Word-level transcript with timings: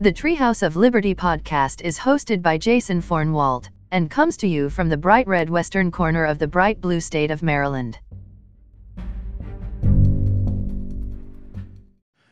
The 0.00 0.12
Treehouse 0.12 0.62
of 0.62 0.76
Liberty 0.76 1.12
podcast 1.12 1.82
is 1.82 1.98
hosted 1.98 2.40
by 2.40 2.56
Jason 2.56 3.02
Fornwalt 3.02 3.68
and 3.90 4.08
comes 4.08 4.36
to 4.36 4.46
you 4.46 4.70
from 4.70 4.88
the 4.88 4.96
bright 4.96 5.26
red 5.26 5.50
western 5.50 5.90
corner 5.90 6.24
of 6.24 6.38
the 6.38 6.46
bright 6.46 6.80
blue 6.80 7.00
state 7.00 7.32
of 7.32 7.42
Maryland. 7.42 7.98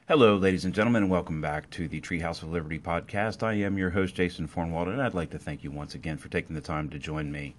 Hello, 0.07 0.37
ladies 0.37 0.65
and 0.65 0.73
gentlemen, 0.73 1.03
and 1.03 1.11
welcome 1.11 1.41
back 1.41 1.69
to 1.71 1.89
the 1.89 2.01
Treehouse 2.01 2.41
of 2.45 2.53
Liberty 2.53 2.79
podcast. 2.79 3.43
I 3.43 3.55
am 3.55 3.77
your 3.77 3.91
host, 3.91 4.15
Jason 4.15 4.47
Fornwalt, 4.47 4.87
and 4.87 5.03
I'd 5.03 5.15
like 5.15 5.31
to 5.31 5.39
thank 5.41 5.65
you 5.65 5.73
once 5.73 5.97
again 5.97 6.19
for 6.19 6.29
taking 6.29 6.55
the 6.55 6.63
time 6.63 6.89
to 6.91 7.01
join 7.01 7.33
me. 7.33 7.57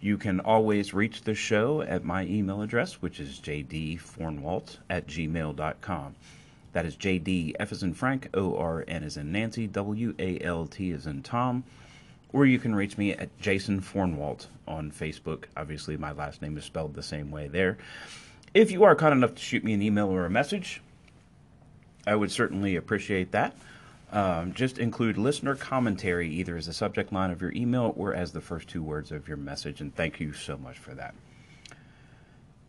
You 0.00 0.18
can 0.18 0.40
always 0.40 0.92
reach 0.92 1.22
the 1.22 1.36
show 1.36 1.80
at 1.80 2.02
my 2.02 2.24
email 2.24 2.60
address, 2.60 2.94
which 2.94 3.20
is 3.20 3.38
jdfornwalt 3.38 4.78
at 4.90 5.06
gmail.com. 5.06 6.16
That 6.74 6.86
is 6.86 6.96
JD, 6.96 7.54
F 7.60 7.70
as 7.70 7.84
in 7.84 7.94
Frank, 7.94 8.28
O 8.34 8.56
R 8.56 8.84
N 8.88 9.04
is 9.04 9.16
in 9.16 9.30
Nancy, 9.30 9.68
W 9.68 10.12
A 10.18 10.40
L 10.40 10.66
T 10.66 10.90
is 10.90 11.06
in 11.06 11.22
Tom. 11.22 11.62
Or 12.32 12.44
you 12.44 12.58
can 12.58 12.74
reach 12.74 12.98
me 12.98 13.12
at 13.12 13.38
Jason 13.40 13.80
Fornwalt 13.80 14.46
on 14.66 14.90
Facebook. 14.90 15.44
Obviously, 15.56 15.96
my 15.96 16.10
last 16.10 16.42
name 16.42 16.58
is 16.58 16.64
spelled 16.64 16.94
the 16.94 17.02
same 17.02 17.30
way 17.30 17.46
there. 17.46 17.78
If 18.54 18.72
you 18.72 18.82
are 18.82 18.96
kind 18.96 19.12
enough 19.12 19.36
to 19.36 19.40
shoot 19.40 19.62
me 19.62 19.72
an 19.72 19.82
email 19.82 20.08
or 20.08 20.26
a 20.26 20.30
message, 20.30 20.82
I 22.08 22.16
would 22.16 22.32
certainly 22.32 22.74
appreciate 22.74 23.30
that. 23.30 23.56
Um, 24.10 24.52
just 24.52 24.78
include 24.78 25.16
listener 25.16 25.54
commentary 25.54 26.28
either 26.28 26.56
as 26.56 26.66
the 26.66 26.72
subject 26.72 27.12
line 27.12 27.30
of 27.30 27.40
your 27.40 27.52
email 27.52 27.94
or 27.96 28.14
as 28.14 28.32
the 28.32 28.40
first 28.40 28.68
two 28.68 28.82
words 28.82 29.12
of 29.12 29.28
your 29.28 29.36
message, 29.36 29.80
and 29.80 29.94
thank 29.94 30.18
you 30.18 30.32
so 30.32 30.56
much 30.56 30.78
for 30.78 30.92
that. 30.94 31.14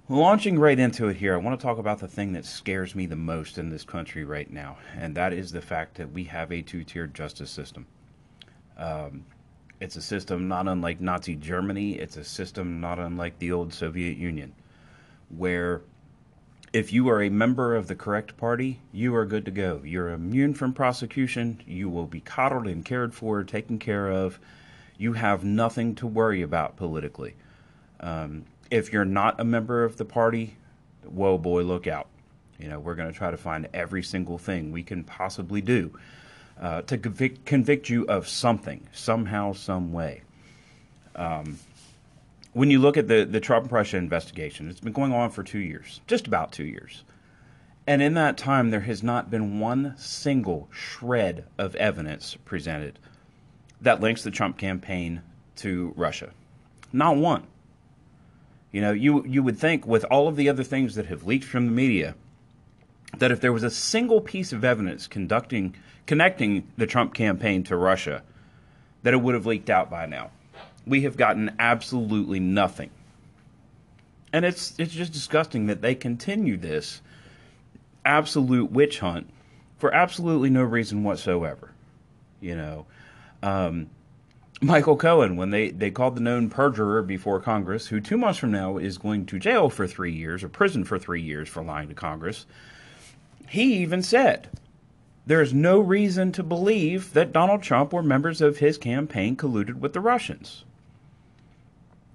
Launching 0.08 0.60
right 0.60 0.78
into 0.78 1.08
it 1.08 1.18
here, 1.18 1.34
I 1.34 1.38
want 1.38 1.60
to 1.60 1.66
talk 1.66 1.80
about 1.80 1.98
the 1.98 2.08
thing 2.08 2.34
that 2.34 2.46
scares 2.46 2.94
me 2.94 3.08
the 3.08 3.16
most 3.16 3.58
in 3.58 3.72
this 3.72 3.84
country 3.84 4.24
right 4.24 4.48
now, 4.52 4.78
and 4.96 5.16
that 5.16 5.34
is 5.34 5.52
the 5.52 5.62
fact 5.62 5.96
that 5.96 6.12
we 6.12 6.26
have 6.26 6.52
a 6.52 6.62
two 6.62 6.84
tiered 6.84 7.16
justice 7.16 7.50
system. 7.50 7.88
Um, 8.78 9.26
it's 9.80 9.96
a 9.96 10.04
system 10.04 10.48
not 10.48 10.68
unlike 10.68 11.02
Nazi 11.02 11.34
Germany, 11.34 11.94
it's 11.94 12.18
a 12.18 12.24
system 12.24 12.80
not 12.80 13.00
unlike 13.00 13.40
the 13.40 13.52
old 13.52 13.74
Soviet 13.74 14.16
Union, 14.16 14.54
where 15.36 15.82
if 16.72 16.94
you 16.94 17.10
are 17.10 17.24
a 17.24 17.30
member 17.30 17.76
of 17.76 17.88
the 17.88 17.96
correct 17.96 18.38
party, 18.38 18.82
you 18.92 19.16
are 19.16 19.26
good 19.26 19.46
to 19.46 19.52
go. 19.52 19.82
You're 19.84 20.10
immune 20.10 20.54
from 20.54 20.72
prosecution, 20.74 21.64
you 21.66 21.90
will 21.90 22.06
be 22.06 22.20
coddled 22.20 22.68
and 22.68 22.86
cared 22.86 23.16
for, 23.16 23.44
taken 23.44 23.80
care 23.80 24.12
of. 24.12 24.40
You 25.00 25.14
have 25.14 25.44
nothing 25.44 25.96
to 25.96 26.06
worry 26.06 26.44
about 26.44 26.76
politically. 26.78 27.34
Um, 28.00 28.46
if 28.72 28.92
you're 28.92 29.06
not 29.06 29.40
a 29.40 29.44
member 29.44 29.84
of 29.84 29.98
the 29.98 30.06
party, 30.06 30.56
whoa, 31.04 31.38
boy, 31.38 31.64
look 31.64 31.88
out. 31.88 32.08
You 32.60 32.70
know, 32.70 32.80
we're 32.80 32.96
going 32.96 33.12
to 33.12 33.18
try 33.18 33.32
to 33.32 33.38
find 33.38 33.68
every 33.74 34.04
single 34.04 34.38
thing 34.38 34.72
we 34.72 34.84
can 34.84 35.04
possibly 35.04 35.62
do 35.62 35.98
uh, 36.60 36.82
to 36.84 36.98
convict, 36.98 37.46
convict 37.46 37.90
you 37.90 38.06
of 38.08 38.28
something, 38.28 38.88
somehow, 38.94 39.54
some 39.54 39.92
way. 39.92 40.22
Um, 41.16 41.60
when 42.54 42.72
you 42.72 42.80
look 42.80 42.96
at 42.96 43.08
the, 43.08 43.26
the 43.26 43.42
Trump 43.42 43.72
Russia 43.72 43.98
investigation, 43.98 44.70
it's 44.70 44.80
been 44.80 44.94
going 44.94 45.14
on 45.14 45.30
for 45.32 45.44
two 45.44 45.60
years, 45.60 46.00
just 46.08 46.28
about 46.28 46.54
two 46.54 46.64
years. 46.64 47.04
And 47.88 48.02
in 48.02 48.14
that 48.16 48.38
time, 48.38 48.72
there 48.72 48.82
has 48.82 49.04
not 49.04 49.30
been 49.30 49.60
one 49.60 49.94
single 49.98 50.70
shred 50.72 51.46
of 51.58 51.76
evidence 51.76 52.36
presented 52.46 52.98
that 53.82 54.02
links 54.02 54.24
the 54.24 54.32
Trump 54.32 54.58
campaign 54.58 55.22
to 55.58 55.94
Russia. 55.96 56.32
Not 56.92 57.18
one. 57.18 57.46
You 58.76 58.82
know, 58.82 58.92
you 58.92 59.24
you 59.26 59.42
would 59.42 59.58
think 59.58 59.88
with 59.88 60.04
all 60.12 60.28
of 60.28 60.36
the 60.36 60.50
other 60.50 60.62
things 60.62 60.96
that 60.96 61.06
have 61.06 61.26
leaked 61.26 61.46
from 61.46 61.66
the 61.66 61.72
media 61.72 62.14
that 63.20 63.32
if 63.32 63.40
there 63.40 63.54
was 63.54 63.64
a 63.64 63.70
single 63.70 64.20
piece 64.20 64.52
of 64.52 64.66
evidence 64.66 65.08
conducting 65.08 65.76
connecting 66.06 66.68
the 66.76 66.86
Trump 66.86 67.14
campaign 67.14 67.64
to 67.64 67.78
Russia, 67.78 68.22
that 69.04 69.14
it 69.14 69.22
would 69.22 69.34
have 69.34 69.46
leaked 69.46 69.70
out 69.70 69.90
by 69.90 70.06
now. 70.06 70.30
We 70.86 71.04
have 71.04 71.16
gotten 71.16 71.56
absolutely 71.58 72.42
nothing. 72.42 72.90
And 74.34 74.44
it's 74.44 74.74
it's 74.78 74.94
just 74.94 75.14
disgusting 75.14 75.68
that 75.68 75.82
they 75.82 75.96
continue 75.96 76.58
this 76.58 77.00
absolute 78.04 78.72
witch 78.72 79.00
hunt 79.00 79.30
for 79.78 79.94
absolutely 79.94 80.50
no 80.50 80.64
reason 80.64 81.06
whatsoever. 81.06 81.72
You 82.42 82.58
know, 82.58 82.86
um, 83.42 83.90
Michael 84.62 84.96
Cohen 84.96 85.36
when 85.36 85.50
they, 85.50 85.72
they 85.72 85.92
called 85.92 86.16
the 86.16 86.22
known 86.22 86.50
perjurer 86.50 87.02
before 87.02 87.42
Congress, 87.42 87.88
who 87.88 88.00
two 88.00 88.18
months 88.18 88.40
from 88.40 88.52
now 88.52 88.78
is 88.78 88.98
going 88.98 89.26
to 89.26 89.40
jail 89.40 89.70
for 89.70 89.86
three 89.86 90.14
years 90.14 90.44
or 90.44 90.50
prison 90.50 90.86
for 90.86 90.98
three 90.98 91.22
years 91.22 91.50
for 91.50 91.62
lying 91.62 91.90
to 91.90 91.94
Congress. 91.94 92.46
He 93.50 93.76
even 93.82 94.02
said 94.02 94.50
there 95.26 95.42
is 95.42 95.54
no 95.54 95.80
reason 95.80 96.32
to 96.34 96.44
believe 96.44 97.14
that 97.14 97.34
Donald 97.34 97.64
Trump 97.64 97.94
or 97.94 98.02
members 98.02 98.42
of 98.42 98.58
his 98.58 98.78
campaign 98.78 99.36
colluded 99.36 99.76
with 99.76 99.94
the 99.94 100.00
Russians. 100.00 100.64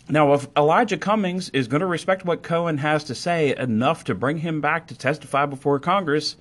Now, 0.09 0.33
if 0.33 0.49
Elijah 0.57 0.97
Cummings 0.97 1.51
is 1.51 1.69
going 1.69 1.81
to 1.81 1.87
respect 1.87 2.25
what 2.25 2.43
Cohen 2.43 2.79
has 2.79 3.05
to 3.05 3.15
say 3.15 3.55
enough 3.57 4.05
to 4.05 4.15
bring 4.15 4.39
him 4.39 4.61
back 4.61 4.89
to 4.89 4.97
testify 4.99 5.47
before 5.47 5.79
Congress, 5.79 6.37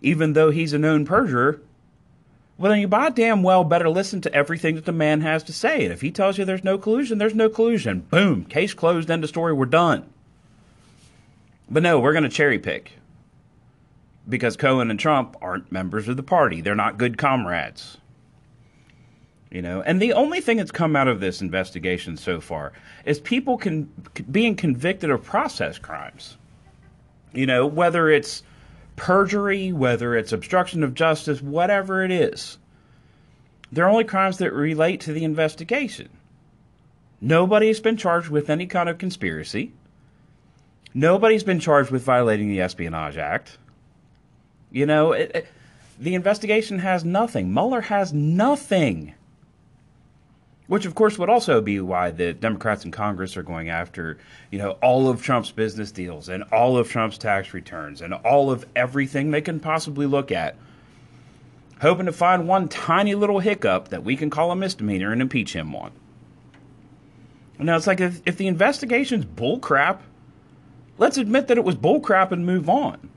even 0.00 0.32
though 0.32 0.50
he's 0.50 0.72
a 0.72 0.78
known 0.78 1.04
perjurer, 1.04 1.60
well, 2.58 2.70
then 2.70 2.80
you 2.80 2.88
by 2.88 3.10
damn 3.10 3.42
well 3.42 3.64
better 3.64 3.88
listen 3.88 4.20
to 4.22 4.32
everything 4.34 4.76
that 4.76 4.86
the 4.86 4.92
man 4.92 5.20
has 5.20 5.42
to 5.44 5.52
say. 5.52 5.84
And 5.84 5.92
if 5.92 6.00
he 6.00 6.10
tells 6.10 6.38
you 6.38 6.44
there's 6.44 6.64
no 6.64 6.78
collusion, 6.78 7.18
there's 7.18 7.34
no 7.34 7.48
collusion. 7.48 8.00
Boom, 8.00 8.44
case 8.46 8.72
closed, 8.72 9.10
end 9.10 9.24
of 9.24 9.28
story, 9.28 9.52
we're 9.52 9.66
done. 9.66 10.08
But 11.68 11.82
no, 11.82 12.00
we're 12.00 12.12
going 12.12 12.24
to 12.24 12.30
cherry 12.30 12.58
pick. 12.58 12.92
Because 14.28 14.56
Cohen 14.56 14.90
and 14.90 14.98
Trump 14.98 15.36
aren't 15.42 15.70
members 15.70 16.08
of 16.08 16.16
the 16.16 16.22
party. 16.22 16.60
They're 16.60 16.74
not 16.74 16.98
good 16.98 17.18
comrades. 17.18 17.98
You 19.50 19.62
know, 19.62 19.82
and 19.82 20.02
the 20.02 20.12
only 20.14 20.40
thing 20.40 20.56
that's 20.56 20.72
come 20.72 20.96
out 20.96 21.08
of 21.08 21.20
this 21.20 21.40
investigation 21.40 22.16
so 22.16 22.40
far 22.40 22.72
is 23.04 23.20
people 23.20 23.56
can 23.56 23.84
being 24.30 24.56
convicted 24.56 25.10
of 25.10 25.22
process 25.22 25.78
crimes. 25.78 26.36
You 27.32 27.46
know, 27.46 27.66
whether 27.66 28.08
it's 28.08 28.42
perjury, 28.96 29.72
whether 29.72 30.16
it's 30.16 30.32
obstruction 30.32 30.82
of 30.82 30.94
justice, 30.94 31.40
whatever 31.40 32.02
it 32.04 32.10
is. 32.10 32.58
They're 33.70 33.88
only 33.88 34.04
crimes 34.04 34.38
that 34.38 34.52
relate 34.52 35.00
to 35.02 35.12
the 35.12 35.24
investigation. 35.24 36.08
Nobody's 37.20 37.80
been 37.80 37.96
charged 37.96 38.28
with 38.28 38.50
any 38.50 38.66
kind 38.66 38.88
of 38.88 38.98
conspiracy. 38.98 39.72
Nobody's 40.94 41.44
been 41.44 41.60
charged 41.60 41.90
with 41.90 42.02
violating 42.02 42.48
the 42.48 42.60
Espionage 42.60 43.16
Act. 43.16 43.58
You 44.70 44.86
know, 44.86 45.12
it, 45.12 45.30
it, 45.34 45.46
the 45.98 46.14
investigation 46.14 46.78
has 46.78 47.04
nothing. 47.04 47.52
Mueller 47.52 47.82
has 47.82 48.12
nothing. 48.12 49.14
Which, 50.68 50.84
of 50.84 50.96
course, 50.96 51.16
would 51.16 51.30
also 51.30 51.60
be 51.60 51.78
why 51.80 52.10
the 52.10 52.32
Democrats 52.32 52.84
in 52.84 52.90
Congress 52.90 53.36
are 53.36 53.42
going 53.42 53.68
after, 53.68 54.18
you 54.50 54.58
know, 54.58 54.72
all 54.82 55.08
of 55.08 55.22
Trump's 55.22 55.52
business 55.52 55.92
deals 55.92 56.28
and 56.28 56.42
all 56.44 56.76
of 56.76 56.90
Trump's 56.90 57.18
tax 57.18 57.54
returns 57.54 58.00
and 58.00 58.12
all 58.12 58.50
of 58.50 58.66
everything 58.74 59.30
they 59.30 59.40
can 59.40 59.60
possibly 59.60 60.06
look 60.06 60.32
at, 60.32 60.56
hoping 61.80 62.06
to 62.06 62.12
find 62.12 62.48
one 62.48 62.68
tiny 62.68 63.14
little 63.14 63.38
hiccup 63.38 63.88
that 63.88 64.02
we 64.02 64.16
can 64.16 64.28
call 64.28 64.50
a 64.50 64.56
misdemeanor 64.56 65.12
and 65.12 65.22
impeach 65.22 65.52
him 65.52 65.74
on. 65.76 65.92
Now, 67.58 67.76
it's 67.76 67.86
like 67.86 68.00
if, 68.00 68.20
if 68.26 68.36
the 68.36 68.48
investigation's 68.48 69.24
bullcrap, 69.24 70.00
let's 70.98 71.16
admit 71.16 71.46
that 71.46 71.58
it 71.58 71.64
was 71.64 71.76
bullcrap 71.76 72.32
and 72.32 72.44
move 72.44 72.68
on. 72.68 73.08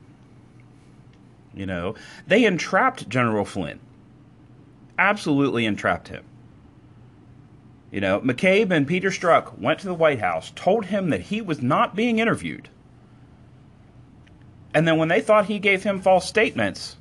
You 1.53 1.65
know, 1.65 1.95
they 2.27 2.45
entrapped 2.45 3.09
General 3.09 3.43
Flynn. 3.43 3.79
Absolutely 4.97 5.65
entrapped 5.65 6.09
him. 6.09 6.23
You 7.91 8.01
know, 8.01 8.19
McCabe 8.19 8.71
and 8.71 8.87
Peter 8.87 9.09
Strzok 9.09 9.57
went 9.57 9.79
to 9.79 9.87
the 9.87 9.93
White 9.93 10.19
House, 10.19 10.51
told 10.55 10.85
him 10.85 11.09
that 11.09 11.21
he 11.21 11.41
was 11.41 11.61
not 11.61 11.95
being 11.95 12.19
interviewed. 12.19 12.69
And 14.73 14.87
then 14.87 14.97
when 14.97 15.07
they 15.07 15.21
thought 15.21 15.45
he 15.47 15.57
gave 15.57 15.83
him 15.83 15.99
false 15.99 16.27
statements, 16.27 16.97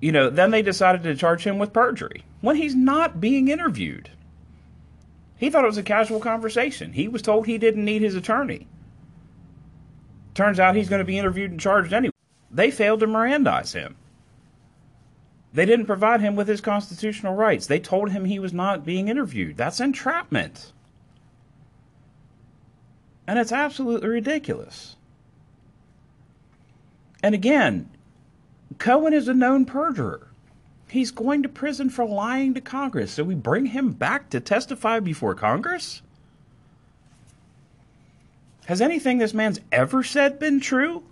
you 0.00 0.12
know, 0.12 0.30
then 0.30 0.50
they 0.50 0.62
decided 0.62 1.02
to 1.02 1.14
charge 1.14 1.44
him 1.44 1.58
with 1.58 1.72
perjury 1.72 2.24
when 2.40 2.56
he's 2.56 2.74
not 2.74 3.20
being 3.20 3.48
interviewed. 3.48 4.10
He 5.36 5.50
thought 5.50 5.64
it 5.64 5.68
was 5.68 5.78
a 5.78 5.82
casual 5.82 6.20
conversation. 6.20 6.92
He 6.92 7.08
was 7.08 7.20
told 7.20 7.46
he 7.46 7.58
didn't 7.58 7.84
need 7.84 8.02
his 8.02 8.14
attorney. 8.14 8.66
Turns 10.34 10.58
out 10.58 10.76
he's 10.76 10.88
going 10.88 11.00
to 11.00 11.04
be 11.04 11.18
interviewed 11.18 11.50
and 11.50 11.60
charged 11.60 11.92
anyway. 11.92 12.14
They 12.50 12.70
failed 12.70 13.00
to 13.00 13.06
Mirandize 13.06 13.72
him. 13.72 13.96
They 15.54 15.64
didn't 15.64 15.86
provide 15.86 16.20
him 16.20 16.34
with 16.34 16.48
his 16.48 16.60
constitutional 16.60 17.36
rights. 17.36 17.68
They 17.68 17.78
told 17.78 18.10
him 18.10 18.24
he 18.24 18.40
was 18.40 18.52
not 18.52 18.84
being 18.84 19.06
interviewed. 19.06 19.56
That's 19.56 19.78
entrapment. 19.78 20.72
And 23.28 23.38
it's 23.38 23.52
absolutely 23.52 24.08
ridiculous. 24.08 24.96
And 27.22 27.36
again, 27.36 27.88
Cohen 28.78 29.14
is 29.14 29.28
a 29.28 29.34
known 29.34 29.64
perjurer. 29.64 30.26
He's 30.88 31.12
going 31.12 31.44
to 31.44 31.48
prison 31.48 31.88
for 31.88 32.04
lying 32.04 32.54
to 32.54 32.60
Congress. 32.60 33.12
So 33.12 33.22
we 33.22 33.36
bring 33.36 33.66
him 33.66 33.92
back 33.92 34.30
to 34.30 34.40
testify 34.40 34.98
before 34.98 35.36
Congress? 35.36 36.02
Has 38.66 38.80
anything 38.80 39.18
this 39.18 39.34
man's 39.34 39.60
ever 39.70 40.02
said 40.02 40.40
been 40.40 40.58
true? 40.58 41.04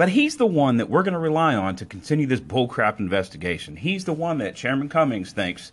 But 0.00 0.08
he's 0.08 0.38
the 0.38 0.46
one 0.46 0.78
that 0.78 0.88
we're 0.88 1.02
going 1.02 1.12
to 1.12 1.20
rely 1.20 1.54
on 1.54 1.76
to 1.76 1.84
continue 1.84 2.26
this 2.26 2.40
bullcrap 2.40 3.00
investigation. 3.00 3.76
He's 3.76 4.06
the 4.06 4.14
one 4.14 4.38
that 4.38 4.54
Chairman 4.54 4.88
Cummings 4.88 5.32
thinks, 5.32 5.72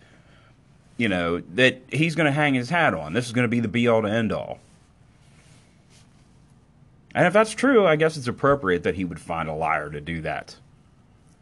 you 0.97 1.07
know, 1.07 1.39
that 1.53 1.81
he's 1.93 2.13
going 2.13 2.25
to 2.25 2.33
hang 2.33 2.53
his 2.53 2.69
hat 2.69 2.93
on. 2.93 3.13
This 3.13 3.25
is 3.25 3.31
going 3.31 3.45
to 3.45 3.47
be 3.47 3.61
the 3.61 3.69
be 3.69 3.87
all 3.87 4.01
to 4.01 4.09
end 4.09 4.33
all. 4.33 4.59
And 7.15 7.25
if 7.25 7.31
that's 7.31 7.51
true, 7.51 7.87
I 7.87 7.95
guess 7.95 8.17
it's 8.17 8.27
appropriate 8.27 8.83
that 8.83 8.95
he 8.95 9.05
would 9.05 9.21
find 9.21 9.47
a 9.47 9.53
liar 9.53 9.89
to 9.89 10.01
do 10.01 10.19
that. 10.23 10.57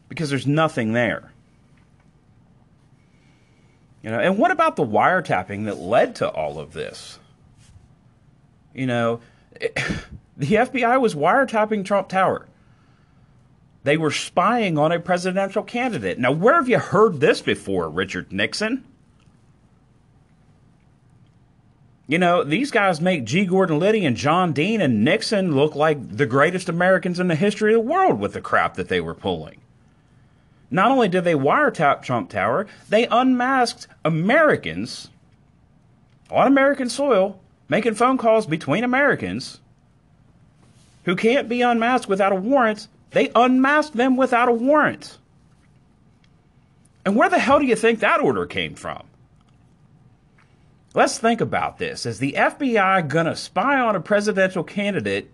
Because 0.08 0.30
there's 0.30 0.46
nothing 0.46 0.92
there. 0.92 1.32
You 4.00 4.10
know, 4.10 4.20
and 4.20 4.38
what 4.38 4.52
about 4.52 4.76
the 4.76 4.86
wiretapping 4.86 5.64
that 5.64 5.78
led 5.78 6.14
to 6.14 6.28
all 6.28 6.60
of 6.60 6.72
this? 6.72 7.18
You 8.72 8.86
know, 8.86 9.20
it, 9.60 9.74
the 10.36 10.52
FBI 10.52 11.00
was 11.00 11.16
wiretapping 11.16 11.84
Trump 11.84 12.08
Tower. 12.08 12.46
They 13.86 13.96
were 13.96 14.10
spying 14.10 14.78
on 14.78 14.90
a 14.90 14.98
presidential 14.98 15.62
candidate. 15.62 16.18
Now, 16.18 16.32
where 16.32 16.56
have 16.56 16.68
you 16.68 16.80
heard 16.80 17.20
this 17.20 17.40
before, 17.40 17.88
Richard 17.88 18.32
Nixon? 18.32 18.82
You 22.08 22.18
know, 22.18 22.42
these 22.42 22.72
guys 22.72 23.00
make 23.00 23.22
G. 23.22 23.44
Gordon 23.44 23.78
Liddy 23.78 24.04
and 24.04 24.16
John 24.16 24.52
Dean 24.52 24.80
and 24.80 25.04
Nixon 25.04 25.54
look 25.54 25.76
like 25.76 26.16
the 26.16 26.26
greatest 26.26 26.68
Americans 26.68 27.20
in 27.20 27.28
the 27.28 27.36
history 27.36 27.74
of 27.74 27.84
the 27.84 27.88
world 27.88 28.18
with 28.18 28.32
the 28.32 28.40
crap 28.40 28.74
that 28.74 28.88
they 28.88 29.00
were 29.00 29.14
pulling. 29.14 29.60
Not 30.68 30.90
only 30.90 31.08
did 31.08 31.22
they 31.22 31.34
wiretap 31.34 32.02
Trump 32.02 32.28
Tower, 32.28 32.66
they 32.88 33.06
unmasked 33.06 33.86
Americans 34.04 35.10
on 36.28 36.48
American 36.48 36.88
soil 36.88 37.38
making 37.68 37.94
phone 37.94 38.18
calls 38.18 38.46
between 38.46 38.82
Americans 38.82 39.60
who 41.04 41.14
can't 41.14 41.48
be 41.48 41.62
unmasked 41.62 42.08
without 42.08 42.32
a 42.32 42.34
warrant 42.34 42.88
they 43.16 43.30
unmasked 43.34 43.96
them 43.96 44.18
without 44.18 44.50
a 44.50 44.52
warrant. 44.52 45.16
And 47.06 47.16
where 47.16 47.30
the 47.30 47.38
hell 47.38 47.58
do 47.58 47.64
you 47.64 47.74
think 47.74 48.00
that 48.00 48.20
order 48.20 48.44
came 48.44 48.74
from? 48.74 49.04
Let's 50.92 51.16
think 51.16 51.40
about 51.40 51.78
this. 51.78 52.04
Is 52.04 52.18
the 52.18 52.34
FBI 52.36 53.08
going 53.08 53.24
to 53.24 53.34
spy 53.34 53.80
on 53.80 53.96
a 53.96 54.00
presidential 54.00 54.62
candidate 54.62 55.30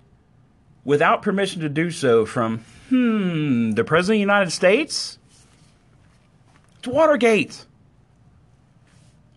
without 0.84 1.22
permission 1.22 1.60
to 1.62 1.68
do 1.68 1.90
so 1.90 2.24
from, 2.24 2.58
hmm, 2.88 3.72
the 3.72 3.82
President 3.82 4.14
of 4.14 4.18
the 4.18 4.32
United 4.32 4.52
States? 4.52 5.18
It's 6.78 6.86
Watergate. 6.86 7.66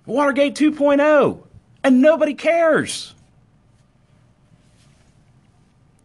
Watergate 0.06 0.53
2.0. 0.53 1.47
And 1.83 2.00
nobody 2.00 2.36
cares. 2.36 3.14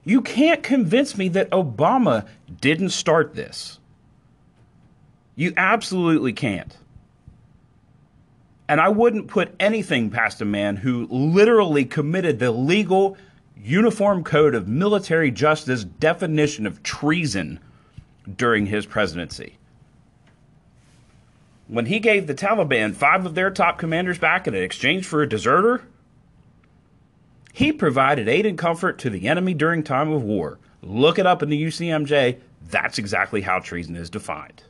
You 0.05 0.23
can't 0.23 0.63
convince 0.63 1.17
me 1.17 1.29
that 1.29 1.51
Obama 1.51 2.27
didn't 2.61 2.91
start 2.91 3.35
this. 3.35 3.79
You 5.37 5.53
absolutely 5.57 6.33
can't. 6.33 6.77
And 8.69 8.81
I 8.81 8.89
wouldn't 8.89 9.29
put 9.29 9.55
anything 9.59 10.11
past 10.11 10.41
a 10.41 10.45
man 10.45 10.77
who 10.77 11.07
literally 11.11 11.85
committed 11.85 12.39
the 12.39 12.51
legal 12.51 13.17
Uniform 13.57 14.25
Code 14.25 14.55
of 14.55 14.69
Military 14.69 15.31
Justice 15.31 15.85
definition 15.85 16.67
of 16.67 16.83
treason 16.83 17.59
during 18.37 18.67
his 18.67 18.87
presidency. 18.87 19.57
When 21.69 21.87
he 21.87 21.99
gave 22.01 22.27
the 22.27 22.35
Taliban 22.35 22.95
five 22.95 23.27
of 23.27 23.35
their 23.35 23.51
top 23.51 23.79
commanders 23.79 24.19
back 24.19 24.47
in 24.47 24.55
exchange 24.55 25.07
for 25.07 25.23
a 25.23 25.29
deserter, 25.29 25.83
he 27.53 27.73
provided 27.73 28.29
aid 28.29 28.47
and 28.47 28.59
comfort 28.59 28.99
to 28.99 29.11
the 29.11 29.29
enemy 29.29 29.55
during 29.55 29.83
time 29.83 30.11
of 30.11 30.23
war. 30.23 30.59
Look 30.83 31.19
it 31.19 31.27
up 31.27 31.43
in 31.43 31.51
the 31.51 31.63
UCMJ. 31.63 32.39
That's 32.69 32.99
exactly 32.99 33.41
how 33.41 33.59
treason 33.59 33.97
is 33.97 34.11
defined. 34.11 34.63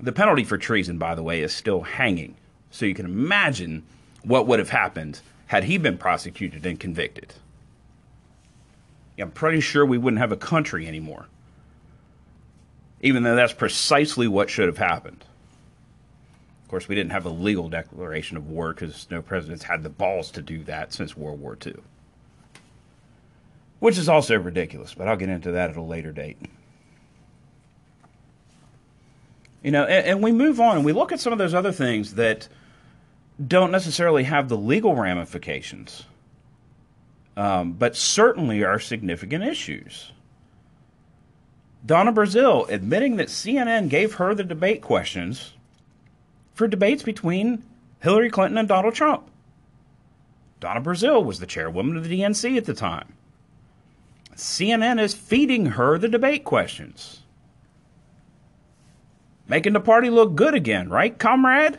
The 0.00 0.12
penalty 0.12 0.44
for 0.44 0.58
treason, 0.58 0.98
by 0.98 1.14
the 1.14 1.22
way, 1.22 1.42
is 1.42 1.52
still 1.52 1.82
hanging. 1.82 2.36
So 2.70 2.86
you 2.86 2.94
can 2.94 3.06
imagine 3.06 3.84
what 4.22 4.46
would 4.46 4.58
have 4.58 4.70
happened 4.70 5.20
had 5.46 5.64
he 5.64 5.78
been 5.78 5.98
prosecuted 5.98 6.64
and 6.64 6.78
convicted. 6.78 7.34
I'm 9.18 9.32
pretty 9.32 9.60
sure 9.60 9.84
we 9.84 9.98
wouldn't 9.98 10.20
have 10.20 10.30
a 10.30 10.36
country 10.36 10.86
anymore. 10.86 11.26
Even 13.00 13.22
though 13.22 13.34
that's 13.34 13.52
precisely 13.52 14.28
what 14.28 14.50
should 14.50 14.66
have 14.66 14.78
happened. 14.78 15.24
Of 16.68 16.70
course, 16.70 16.86
we 16.86 16.94
didn't 16.94 17.12
have 17.12 17.24
a 17.24 17.30
legal 17.30 17.70
declaration 17.70 18.36
of 18.36 18.50
war 18.50 18.74
because 18.74 19.10
no 19.10 19.22
presidents 19.22 19.64
had 19.64 19.82
the 19.82 19.88
balls 19.88 20.30
to 20.32 20.42
do 20.42 20.62
that 20.64 20.92
since 20.92 21.16
World 21.16 21.40
War 21.40 21.56
II. 21.66 21.76
Which 23.78 23.96
is 23.96 24.06
also 24.06 24.38
ridiculous, 24.38 24.92
but 24.92 25.08
I'll 25.08 25.16
get 25.16 25.30
into 25.30 25.50
that 25.52 25.70
at 25.70 25.78
a 25.78 25.82
later 25.82 26.12
date. 26.12 26.36
You 29.62 29.70
know, 29.70 29.84
and, 29.86 30.06
and 30.08 30.22
we 30.22 30.30
move 30.30 30.60
on 30.60 30.76
and 30.76 30.84
we 30.84 30.92
look 30.92 31.10
at 31.10 31.20
some 31.20 31.32
of 31.32 31.38
those 31.38 31.54
other 31.54 31.72
things 31.72 32.16
that 32.16 32.48
don't 33.46 33.70
necessarily 33.70 34.24
have 34.24 34.50
the 34.50 34.58
legal 34.58 34.94
ramifications, 34.94 36.04
um, 37.34 37.72
but 37.72 37.96
certainly 37.96 38.62
are 38.62 38.78
significant 38.78 39.42
issues. 39.42 40.12
Donna 41.86 42.12
Brazile 42.12 42.68
admitting 42.68 43.16
that 43.16 43.28
CNN 43.28 43.88
gave 43.88 44.16
her 44.16 44.34
the 44.34 44.44
debate 44.44 44.82
questions 44.82 45.54
for 46.58 46.66
debates 46.66 47.04
between 47.04 47.62
Hillary 48.00 48.30
Clinton 48.30 48.58
and 48.58 48.66
Donald 48.66 48.92
Trump. 48.92 49.30
Donna 50.58 50.80
Brazile 50.80 51.24
was 51.24 51.38
the 51.38 51.46
chairwoman 51.46 51.96
of 51.96 52.02
the 52.02 52.20
DNC 52.20 52.56
at 52.56 52.64
the 52.64 52.74
time. 52.74 53.14
CNN 54.34 55.00
is 55.00 55.14
feeding 55.14 55.66
her 55.66 55.98
the 55.98 56.08
debate 56.08 56.42
questions. 56.42 57.20
Making 59.46 59.72
the 59.72 59.80
party 59.80 60.10
look 60.10 60.34
good 60.34 60.54
again, 60.54 60.88
right, 60.88 61.16
comrade? 61.16 61.78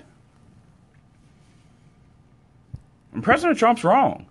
And 3.14 3.22
President 3.22 3.60
Trump's 3.60 3.84
wrong. 3.84 4.28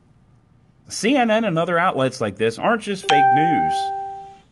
CNN 0.88 1.46
and 1.46 1.58
other 1.58 1.78
outlets 1.78 2.22
like 2.22 2.36
this 2.36 2.58
aren't 2.58 2.82
just 2.82 3.06
fake 3.06 3.34
news, 3.34 3.74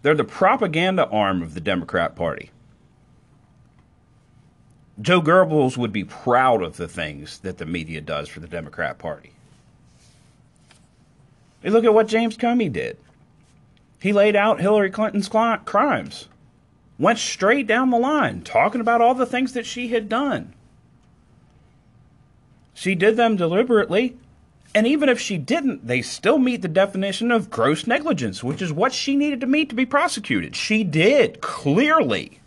they're 0.03 0.15
the 0.15 0.25
propaganda 0.25 1.09
arm 1.09 1.41
of 1.41 1.55
the 1.55 1.61
Democrat 1.61 2.15
Party. 2.15 2.51
Joe 5.01 5.21
Goebbels 5.21 5.77
would 5.77 5.93
be 5.93 6.05
proud 6.05 6.63
of 6.63 6.77
the 6.77 6.89
things 6.89 7.39
that 7.41 7.59
the 7.59 7.67
media 7.67 8.01
does 8.01 8.29
for 8.29 8.41
the 8.41 8.47
Democrat 8.47 8.99
Party. 8.99 9.33
You 11.63 11.71
look 11.71 11.85
at 11.85 11.93
what 11.93 12.09
James 12.09 12.37
Comey 12.37 12.73
did. 12.73 12.97
He 14.01 14.13
laid 14.13 14.37
out 14.37 14.61
Hillary 14.61 14.91
Clinton's 14.91 15.29
crimes, 15.29 16.29
went 16.99 17.19
straight 17.19 17.67
down 17.67 17.91
the 17.91 17.99
line, 17.99 18.43
talking 18.43 18.81
about 18.81 19.01
all 19.01 19.15
the 19.15 19.27
things 19.27 19.53
that 19.53 19.67
she 19.67 19.89
had 19.89 20.09
done. 20.09 20.55
She 22.73 22.95
did 22.95 23.17
them 23.17 23.37
deliberately, 23.37 24.17
and 24.75 24.87
even 24.87 25.09
if 25.09 25.19
she 25.19 25.39
didn't, 25.39 25.87
they 25.87 26.03
still 26.03 26.39
meet 26.39 26.63
the 26.63 26.69
definition 26.69 27.31
of 27.31 27.51
gross 27.51 27.87
negligence, 27.87 28.45
which 28.45 28.63
is 28.63 28.73
what 28.73 28.93
she 28.93 29.17
needed 29.17 29.41
to 29.41 29.47
meet 29.47 29.71
to 29.71 29.75
be 29.75 29.87
prosecuted. 29.87 30.55
She 30.55 30.85
did, 30.85 31.41
clearly. 31.41 32.41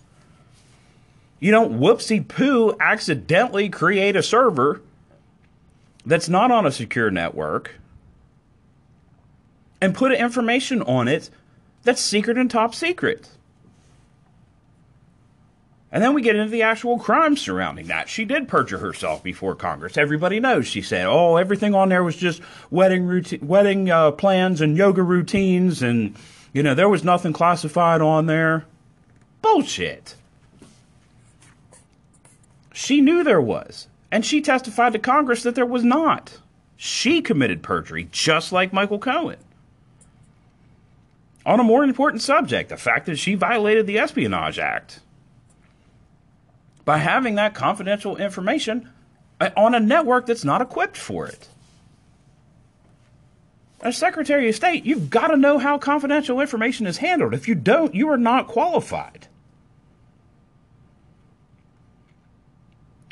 You 1.39 1.51
don't 1.51 1.79
whoopsie 1.79 2.27
poo 2.27 2.75
accidentally 2.79 3.69
create 3.69 4.15
a 4.15 4.23
server 4.23 4.81
that's 6.05 6.27
not 6.29 6.51
on 6.51 6.65
a 6.65 6.71
secure 6.71 7.09
network 7.09 7.75
and 9.81 9.95
put 9.95 10.11
information 10.11 10.81
on 10.81 11.07
it 11.07 11.29
that's 11.83 12.01
secret 12.01 12.37
and 12.37 12.51
top 12.51 12.75
secret. 12.75 13.29
And 15.91 16.03
then 16.03 16.13
we 16.13 16.21
get 16.21 16.35
into 16.35 16.51
the 16.51 16.61
actual 16.61 16.99
crimes 16.99 17.41
surrounding 17.41 17.87
that. 17.87 18.09
She 18.09 18.23
did 18.23 18.47
perjure 18.47 18.77
herself 18.77 19.23
before 19.23 19.55
Congress. 19.55 19.97
Everybody 19.97 20.39
knows. 20.39 20.67
She 20.67 20.83
said, 20.83 21.07
"Oh, 21.07 21.37
everything 21.37 21.73
on 21.73 21.89
there 21.89 22.03
was 22.03 22.15
just 22.15 22.41
wedding 22.69 23.05
routine, 23.05 23.47
wedding 23.47 23.89
uh, 23.89 24.11
plans 24.11 24.61
and 24.61 24.77
yoga 24.77 25.01
routines, 25.01 25.81
and 25.81 26.15
you 26.53 26.61
know 26.61 26.75
there 26.75 26.89
was 26.89 27.03
nothing 27.03 27.33
classified 27.33 28.01
on 28.01 28.27
there." 28.27 28.65
Bullshit. 29.41 30.15
She 32.79 33.01
knew 33.01 33.25
there 33.25 33.41
was, 33.41 33.89
and 34.09 34.25
she 34.25 34.39
testified 34.39 34.93
to 34.93 34.99
Congress 34.99 35.43
that 35.43 35.53
there 35.53 35.65
was 35.65 35.83
not. 35.83 36.39
She 36.77 37.21
committed 37.21 37.61
perjury, 37.61 38.07
just 38.09 38.53
like 38.53 38.71
Michael 38.71 38.99
Cohen. 38.99 39.35
On 41.45 41.59
a 41.59 41.63
more 41.63 41.83
important 41.83 42.21
subject, 42.21 42.69
the 42.69 42.77
fact 42.77 43.05
that 43.07 43.19
she 43.19 43.35
violated 43.35 43.85
the 43.85 43.99
Espionage 43.99 44.59
Act 44.59 45.01
by 46.85 46.99
having 46.99 47.35
that 47.35 47.53
confidential 47.53 48.15
information 48.15 48.89
uh, 49.41 49.49
on 49.57 49.75
a 49.75 49.81
network 49.81 50.25
that's 50.25 50.45
not 50.45 50.61
equipped 50.61 50.95
for 50.95 51.27
it. 51.27 51.49
As 53.81 53.97
Secretary 53.97 54.47
of 54.47 54.55
State, 54.55 54.85
you've 54.85 55.09
got 55.09 55.27
to 55.27 55.35
know 55.35 55.57
how 55.57 55.77
confidential 55.77 56.39
information 56.39 56.87
is 56.87 56.99
handled. 56.99 57.33
If 57.33 57.45
you 57.45 57.55
don't, 57.55 57.93
you 57.93 58.07
are 58.07 58.17
not 58.17 58.47
qualified. 58.47 59.27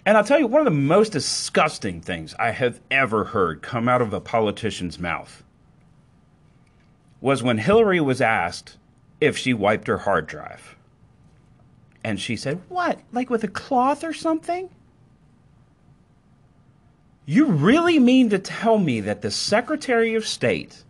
And 0.07 0.15
I'll 0.15 0.23
tell 0.23 0.39
you, 0.39 0.47
one 0.47 0.61
of 0.61 0.65
the 0.65 0.71
most 0.71 1.11
disgusting 1.11 1.99
things 1.99 2.33
I 2.39 2.51
have 2.51 2.79
ever 2.89 3.25
heard 3.25 3.61
come 3.61 3.89
out 3.89 4.01
of 4.01 4.13
a 4.13 4.21
politician's 4.21 4.97
mouth 4.97 5.43
was 7.19 7.43
when 7.43 7.57
Hillary 7.57 7.99
was 7.99 8.21
asked 8.21 8.77
if 9.19 9.37
she 9.37 9.53
wiped 9.53 9.87
her 9.87 9.97
hard 9.97 10.25
drive. 10.25 10.77
And 12.05 12.21
she 12.21 12.37
said, 12.37 12.61
What? 12.69 12.99
Like 13.11 13.29
with 13.29 13.43
a 13.43 13.49
cloth 13.49 14.01
or 14.05 14.13
something? 14.13 14.69
You 17.25 17.47
really 17.47 17.99
mean 17.99 18.29
to 18.29 18.39
tell 18.39 18.77
me 18.77 19.01
that 19.01 19.21
the 19.21 19.29
Secretary 19.29 20.15
of 20.15 20.25
State, 20.25 20.85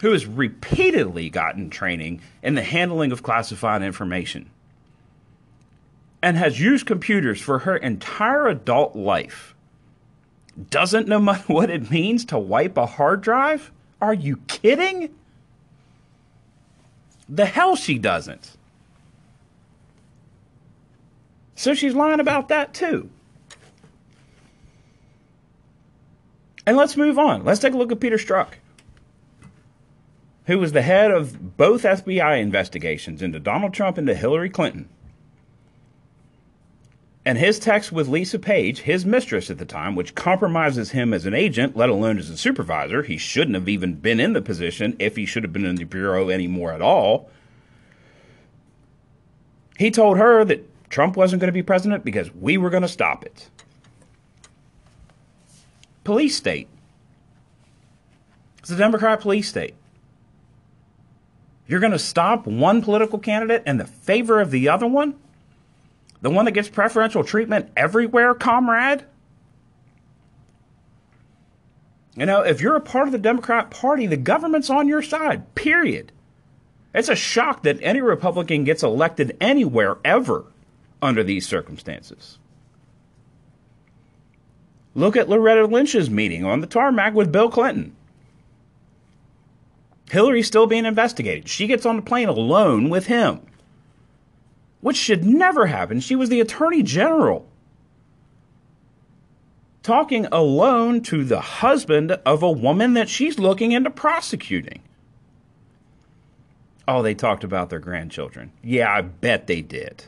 who 0.00 0.10
has 0.10 0.26
repeatedly 0.26 1.30
gotten 1.30 1.70
training 1.70 2.22
in 2.42 2.56
the 2.56 2.64
handling 2.64 3.12
of 3.12 3.22
classified 3.22 3.82
information 3.82 4.50
and 6.22 6.36
has 6.36 6.60
used 6.60 6.86
computers 6.86 7.40
for 7.40 7.60
her 7.60 7.76
entire 7.76 8.46
adult 8.46 8.94
life, 8.94 9.54
doesn't 10.68 11.08
know 11.08 11.20
what 11.46 11.70
it 11.70 11.90
means 11.90 12.24
to 12.26 12.38
wipe 12.38 12.76
a 12.76 12.86
hard 12.86 13.20
drive? 13.20 13.70
Are 14.00 14.14
you 14.14 14.38
kidding? 14.48 15.14
The 17.28 17.46
hell 17.46 17.76
she 17.76 17.98
doesn't. 17.98 18.56
So 21.54 21.74
she's 21.74 21.94
lying 21.94 22.20
about 22.20 22.48
that 22.48 22.72
too. 22.74 23.10
And 26.66 26.76
let's 26.76 26.96
move 26.96 27.18
on. 27.18 27.44
Let's 27.44 27.60
take 27.60 27.74
a 27.74 27.76
look 27.76 27.92
at 27.92 28.00
Peter 28.00 28.16
Strzok, 28.16 28.48
who 30.46 30.58
was 30.58 30.72
the 30.72 30.82
head 30.82 31.10
of 31.10 31.56
both 31.56 31.82
FBI 31.82 32.40
investigations 32.40 33.22
into 33.22 33.38
Donald 33.38 33.74
Trump 33.74 33.98
and 33.98 34.06
to 34.06 34.14
Hillary 34.14 34.50
Clinton. 34.50 34.88
And 37.24 37.36
his 37.36 37.58
text 37.58 37.92
with 37.92 38.08
Lisa 38.08 38.38
Page, 38.38 38.80
his 38.80 39.04
mistress 39.04 39.50
at 39.50 39.58
the 39.58 39.66
time, 39.66 39.94
which 39.94 40.14
compromises 40.14 40.92
him 40.92 41.12
as 41.12 41.26
an 41.26 41.34
agent, 41.34 41.76
let 41.76 41.90
alone 41.90 42.18
as 42.18 42.30
a 42.30 42.36
supervisor, 42.36 43.02
he 43.02 43.18
shouldn't 43.18 43.56
have 43.56 43.68
even 43.68 43.94
been 43.94 44.20
in 44.20 44.32
the 44.32 44.40
position 44.40 44.96
if 44.98 45.16
he 45.16 45.26
should 45.26 45.42
have 45.42 45.52
been 45.52 45.66
in 45.66 45.76
the 45.76 45.84
Bureau 45.84 46.30
anymore 46.30 46.72
at 46.72 46.80
all. 46.80 47.30
He 49.78 49.90
told 49.90 50.16
her 50.16 50.44
that 50.46 50.66
Trump 50.88 51.16
wasn't 51.16 51.40
going 51.40 51.48
to 51.48 51.52
be 51.52 51.62
president 51.62 52.04
because 52.04 52.34
we 52.34 52.56
were 52.56 52.70
going 52.70 52.82
to 52.82 52.88
stop 52.88 53.24
it 53.24 53.50
police 56.04 56.36
state. 56.36 56.68
It's 58.58 58.70
a 58.70 58.76
Democrat 58.76 59.20
police 59.20 59.48
state. 59.48 59.74
You're 61.68 61.78
going 61.78 61.92
to 61.92 62.00
stop 62.00 62.48
one 62.48 62.82
political 62.82 63.18
candidate 63.18 63.62
in 63.64 63.76
the 63.76 63.86
favor 63.86 64.40
of 64.40 64.50
the 64.50 64.68
other 64.68 64.88
one? 64.88 65.14
The 66.22 66.30
one 66.30 66.44
that 66.44 66.52
gets 66.52 66.68
preferential 66.68 67.24
treatment 67.24 67.70
everywhere, 67.76 68.34
comrade? 68.34 69.04
You 72.16 72.26
know, 72.26 72.42
if 72.42 72.60
you're 72.60 72.76
a 72.76 72.80
part 72.80 73.06
of 73.06 73.12
the 73.12 73.18
Democrat 73.18 73.70
Party, 73.70 74.06
the 74.06 74.16
government's 74.16 74.68
on 74.68 74.88
your 74.88 75.02
side, 75.02 75.54
period. 75.54 76.12
It's 76.92 77.08
a 77.08 77.16
shock 77.16 77.62
that 77.62 77.78
any 77.82 78.00
Republican 78.00 78.64
gets 78.64 78.82
elected 78.82 79.36
anywhere 79.40 79.96
ever 80.04 80.44
under 81.00 81.22
these 81.22 81.46
circumstances. 81.46 82.38
Look 84.94 85.16
at 85.16 85.28
Loretta 85.28 85.66
Lynch's 85.66 86.10
meeting 86.10 86.44
on 86.44 86.60
the 86.60 86.66
tarmac 86.66 87.14
with 87.14 87.32
Bill 87.32 87.48
Clinton. 87.48 87.94
Hillary's 90.10 90.48
still 90.48 90.66
being 90.66 90.84
investigated. 90.84 91.48
She 91.48 91.68
gets 91.68 91.86
on 91.86 91.94
the 91.94 92.02
plane 92.02 92.28
alone 92.28 92.90
with 92.90 93.06
him, 93.06 93.40
which 94.80 94.96
should 94.96 95.24
never 95.24 95.66
happen. 95.66 96.00
She 96.00 96.16
was 96.16 96.28
the 96.28 96.40
attorney 96.40 96.82
general. 96.82 97.46
Talking 99.82 100.26
alone 100.26 101.02
to 101.04 101.24
the 101.24 101.40
husband 101.40 102.12
of 102.26 102.42
a 102.42 102.50
woman 102.50 102.94
that 102.94 103.08
she's 103.08 103.38
looking 103.38 103.72
into 103.72 103.90
prosecuting. 103.90 104.82
Oh, 106.86 107.02
they 107.02 107.14
talked 107.14 107.44
about 107.44 107.70
their 107.70 107.78
grandchildren. 107.78 108.52
Yeah, 108.62 108.92
I 108.92 109.00
bet 109.00 109.46
they 109.46 109.62
did 109.62 110.04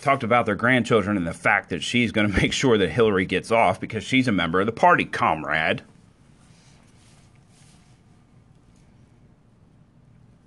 talked 0.00 0.22
about 0.22 0.46
their 0.46 0.54
grandchildren 0.54 1.16
and 1.16 1.26
the 1.26 1.34
fact 1.34 1.70
that 1.70 1.82
she's 1.82 2.12
going 2.12 2.30
to 2.32 2.40
make 2.40 2.52
sure 2.52 2.78
that 2.78 2.90
Hillary 2.90 3.26
gets 3.26 3.50
off 3.50 3.80
because 3.80 4.04
she's 4.04 4.28
a 4.28 4.32
member 4.32 4.60
of 4.60 4.66
the 4.66 4.72
party, 4.72 5.04
comrade. 5.04 5.82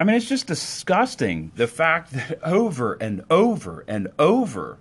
I 0.03 0.05
mean, 0.05 0.17
it's 0.17 0.27
just 0.27 0.47
disgusting 0.47 1.53
the 1.55 1.65
fact 1.65 2.11
that 2.11 2.43
over 2.43 2.95
and 2.95 3.23
over 3.29 3.85
and 3.87 4.09
over 4.19 4.77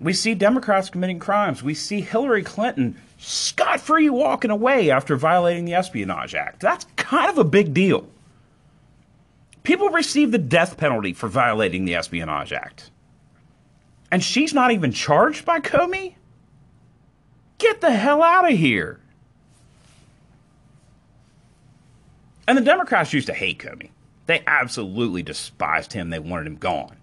we 0.00 0.14
see 0.14 0.34
Democrats 0.34 0.88
committing 0.88 1.18
crimes. 1.18 1.62
We 1.62 1.74
see 1.74 2.00
Hillary 2.00 2.42
Clinton 2.42 2.96
scot 3.18 3.82
free 3.82 4.08
walking 4.08 4.50
away 4.50 4.90
after 4.90 5.14
violating 5.14 5.66
the 5.66 5.74
Espionage 5.74 6.34
Act. 6.34 6.60
That's 6.60 6.86
kind 6.96 7.28
of 7.28 7.36
a 7.36 7.44
big 7.44 7.74
deal. 7.74 8.08
People 9.62 9.90
receive 9.90 10.32
the 10.32 10.38
death 10.38 10.78
penalty 10.78 11.12
for 11.12 11.28
violating 11.28 11.84
the 11.84 11.94
Espionage 11.94 12.54
Act. 12.54 12.90
And 14.10 14.24
she's 14.24 14.54
not 14.54 14.72
even 14.72 14.92
charged 14.92 15.44
by 15.44 15.60
Comey? 15.60 16.14
Get 17.58 17.82
the 17.82 17.92
hell 17.92 18.22
out 18.22 18.50
of 18.50 18.56
here. 18.56 19.01
And 22.46 22.58
the 22.58 22.62
Democrats 22.62 23.12
used 23.12 23.28
to 23.28 23.34
hate 23.34 23.58
Comey. 23.58 23.90
They 24.26 24.42
absolutely 24.46 25.22
despised 25.22 25.92
him. 25.92 26.10
They 26.10 26.18
wanted 26.18 26.46
him 26.46 26.56
gone. 26.56 26.96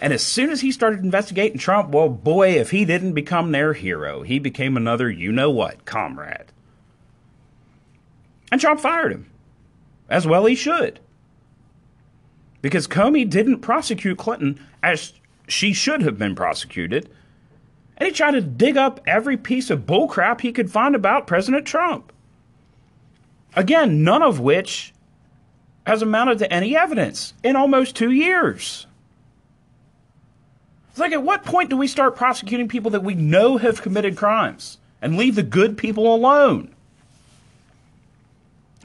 And 0.00 0.12
as 0.12 0.22
soon 0.22 0.50
as 0.50 0.60
he 0.60 0.72
started 0.72 1.00
investigating 1.00 1.58
Trump, 1.58 1.90
well, 1.90 2.08
boy, 2.08 2.50
if 2.50 2.70
he 2.70 2.84
didn't 2.84 3.12
become 3.12 3.52
their 3.52 3.72
hero, 3.72 4.22
he 4.22 4.38
became 4.38 4.76
another 4.76 5.10
you 5.10 5.32
know 5.32 5.50
what 5.50 5.84
comrade. 5.84 6.46
And 8.50 8.60
Trump 8.60 8.80
fired 8.80 9.12
him. 9.12 9.30
As 10.08 10.26
well 10.26 10.44
he 10.46 10.54
should. 10.54 11.00
Because 12.60 12.86
Comey 12.86 13.28
didn't 13.28 13.60
prosecute 13.60 14.18
Clinton 14.18 14.60
as 14.82 15.12
she 15.46 15.72
should 15.72 16.02
have 16.02 16.18
been 16.18 16.34
prosecuted. 16.34 17.08
And 17.96 18.06
he 18.06 18.12
tried 18.12 18.32
to 18.32 18.40
dig 18.40 18.76
up 18.76 19.00
every 19.06 19.36
piece 19.36 19.70
of 19.70 19.86
bullcrap 19.86 20.40
he 20.40 20.52
could 20.52 20.70
find 20.70 20.94
about 20.94 21.26
President 21.26 21.66
Trump. 21.66 22.12
Again, 23.56 24.02
none 24.02 24.22
of 24.22 24.40
which 24.40 24.92
has 25.86 26.02
amounted 26.02 26.38
to 26.38 26.52
any 26.52 26.76
evidence 26.76 27.34
in 27.42 27.56
almost 27.56 27.94
two 27.94 28.10
years. 28.10 28.86
It's 30.90 30.98
like, 30.98 31.12
at 31.12 31.22
what 31.22 31.44
point 31.44 31.70
do 31.70 31.76
we 31.76 31.88
start 31.88 32.16
prosecuting 32.16 32.68
people 32.68 32.92
that 32.92 33.02
we 33.02 33.14
know 33.14 33.56
have 33.58 33.82
committed 33.82 34.16
crimes 34.16 34.78
and 35.02 35.16
leave 35.16 35.34
the 35.34 35.42
good 35.42 35.76
people 35.76 36.14
alone? 36.14 36.74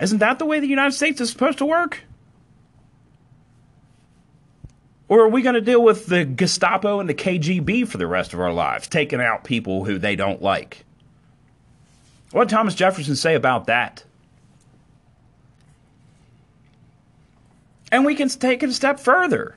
Isn't 0.02 0.20
that 0.20 0.40
the 0.40 0.46
way 0.46 0.60
the 0.60 0.68
United 0.68 0.94
States 0.94 1.22
is 1.22 1.30
supposed 1.30 1.60
to 1.60 1.66
work? 1.66 2.02
Or 5.08 5.22
are 5.22 5.30
we 5.30 5.42
going 5.42 5.56
to 5.56 5.62
deal 5.62 5.84
with 5.84 6.06
the 6.06 6.24
Gestapo 6.24 7.00
and 7.00 7.10
the 7.10 7.16
KGB 7.16 7.88
for 7.88 7.98
the 7.98 8.08
rest 8.08 8.34
of 8.34 8.40
our 8.40 8.54
lives, 8.54 8.88
taking 8.88 9.20
out 9.20 9.44
people 9.44 9.86
who 9.86 9.98
they 9.98 10.16
don't 10.16 10.42
like? 10.42 10.86
What 12.32 12.48
did 12.48 12.56
Thomas 12.56 12.76
Jefferson 12.76 13.16
say 13.16 13.34
about 13.34 13.66
that? 13.66 14.04
And 17.92 18.06
we 18.06 18.16
can 18.16 18.30
take 18.30 18.64
it 18.64 18.70
a 18.70 18.74
step 18.74 19.00
further. 19.00 19.56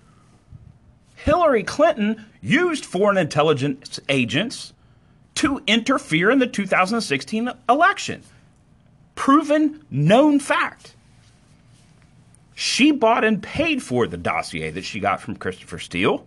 Hillary 1.17 1.63
Clinton 1.63 2.25
used 2.41 2.85
foreign 2.85 3.17
intelligence 3.17 4.01
agents 4.09 4.73
to 5.37 5.63
interfere 5.67 6.31
in 6.31 6.39
the 6.39 6.47
2016 6.47 7.51
election. 7.69 8.23
Proven, 9.15 9.85
known 9.91 10.41
fact. 10.41 10.95
She 12.55 12.91
bought 12.91 13.25
and 13.25 13.43
paid 13.43 13.83
for 13.83 14.07
the 14.07 14.17
dossier 14.17 14.71
that 14.71 14.85
she 14.85 15.01
got 15.01 15.21
from 15.21 15.37
Christopher 15.37 15.79
Steele, 15.79 16.27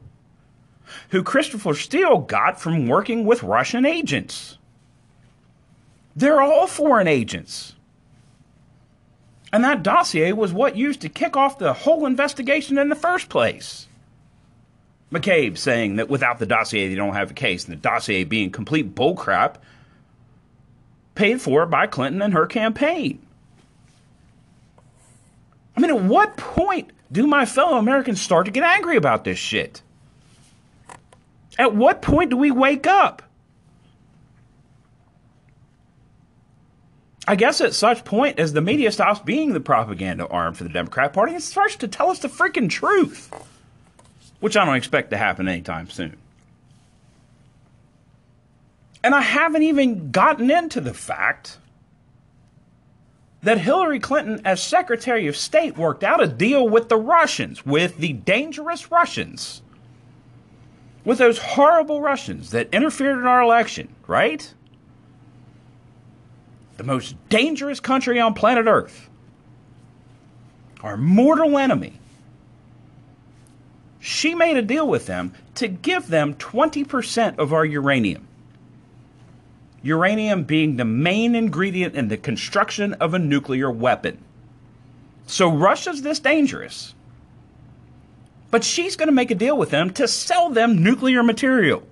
who 1.10 1.24
Christopher 1.24 1.74
Steele 1.74 2.20
got 2.20 2.60
from 2.60 2.88
working 2.88 3.26
with 3.26 3.44
Russian 3.44 3.86
agents. 3.86 4.58
They're 6.16 6.42
all 6.42 6.68
foreign 6.68 7.08
agents. 7.08 7.75
And 9.54 9.64
that 9.64 9.84
dossier 9.84 10.34
was 10.34 10.52
what 10.52 10.76
used 10.76 11.02
to 11.02 11.10
kick 11.10 11.38
off 11.38 11.60
the 11.60 11.74
whole 11.74 12.06
investigation 12.06 12.78
in 12.78 12.90
the 12.90 12.96
first 12.96 13.30
place. 13.30 13.88
McCabe 15.12 15.58
saying 15.58 15.96
that 15.96 16.10
without 16.10 16.40
the 16.40 16.46
dossier, 16.46 16.88
they 16.88 16.96
don't 16.96 17.14
have 17.14 17.32
a 17.32 17.36
case, 17.36 17.66
and 17.66 17.72
the 17.72 17.82
dossier 17.82 18.24
being 18.24 18.52
complete 18.52 18.96
bullcrap 18.96 19.56
paid 21.14 21.42
for 21.42 21.66
by 21.66 21.88
Clinton 21.88 22.22
and 22.22 22.34
her 22.34 22.46
campaign. 22.46 23.26
I 25.76 25.80
mean, 25.80 25.92
at 25.92 26.02
what 26.02 26.38
point 26.38 26.92
do 27.12 27.28
my 27.28 27.46
fellow 27.46 27.78
Americans 27.78 28.22
start 28.22 28.46
to 28.46 28.52
get 28.52 28.64
angry 28.64 28.98
about 28.98 29.24
this 29.24 29.40
shit? 29.40 29.82
At 31.58 31.76
what 31.76 32.02
point 32.02 32.30
do 32.30 32.38
we 32.38 32.52
wake 32.52 32.88
up? 32.88 33.22
I 37.28 37.36
guess 37.36 37.60
at 37.60 37.74
such 37.74 38.06
point 38.06 38.40
as 38.40 38.54
the 38.54 38.62
media 38.62 38.92
stops 38.92 39.20
being 39.20 39.54
the 39.54 39.60
propaganda 39.60 40.28
arm 40.28 40.54
for 40.54 40.64
the 40.64 40.70
Democrat 40.70 41.14
Party 41.14 41.34
and 41.34 41.42
starts 41.42 41.76
to 41.78 41.88
tell 41.88 42.12
us 42.12 42.20
the 42.20 42.28
freaking 42.28 42.70
truth, 42.70 43.34
which 44.40 44.56
I 44.56 44.66
don't 44.66 44.76
expect 44.76 45.10
to 45.10 45.18
happen 45.18 45.48
anytime 45.48 45.90
soon. 45.90 46.18
And 49.04 49.14
I 49.14 49.22
haven't 49.22 49.64
even 49.64 50.12
gotten 50.12 50.50
into 50.50 50.82
the 50.82 50.94
fact 50.94 51.60
that 53.44 53.60
Hillary 53.60 54.00
Clinton, 54.00 54.42
as 54.44 54.62
Secretary 54.62 55.28
of 55.28 55.38
State, 55.38 55.78
worked 55.78 56.04
out 56.04 56.22
a 56.22 56.28
deal 56.28 56.68
with 56.68 56.90
the 56.90 56.98
Russians, 56.98 57.64
with 57.64 57.98
the 57.98 58.14
dangerous 58.14 58.92
Russians, 58.92 59.62
with 61.04 61.20
those 61.20 61.38
horrible 61.38 62.02
Russians 62.02 62.50
that 62.50 62.74
interfered 62.74 63.20
in 63.20 63.28
our 63.28 63.44
election, 63.44 63.94
right? 64.08 64.52
The 66.78 66.84
most 66.84 67.16
dangerous 67.30 67.80
country 67.80 68.20
on 68.20 68.34
planet 68.34 68.66
Earth, 68.68 69.10
our 70.82 70.98
mortal 70.98 71.58
enemy. 71.58 72.00
She 74.00 74.36
made 74.36 74.58
a 74.58 74.62
deal 74.62 74.88
with 74.88 75.08
them 75.08 75.34
to 75.56 75.68
give 75.68 76.10
them 76.10 76.36
20% 76.36 77.40
of 77.40 77.54
our 77.54 77.66
uranium 77.66 78.28
uranium 79.86 80.44
being 80.44 80.76
the 80.76 80.84
main 80.86 81.36
ingredient 81.36 81.94
in 81.94 82.08
the 82.08 82.18
construction 82.18 82.94
of 82.96 83.14
a 83.14 83.20
nuclear 83.20 83.70
weapon. 83.70 84.18
So 85.28 85.48
Russia's 85.48 86.02
this 86.02 86.20
dangerous. 86.20 86.96
But 88.50 88.64
she's 88.64 88.96
going 88.96 89.08
to 89.08 89.14
make 89.14 89.30
a 89.30 89.36
deal 89.36 89.56
with 89.56 89.70
them 89.70 89.92
to 89.92 90.08
sell 90.08 90.50
them 90.50 90.84
nuclear 90.84 91.22
material 91.22 91.84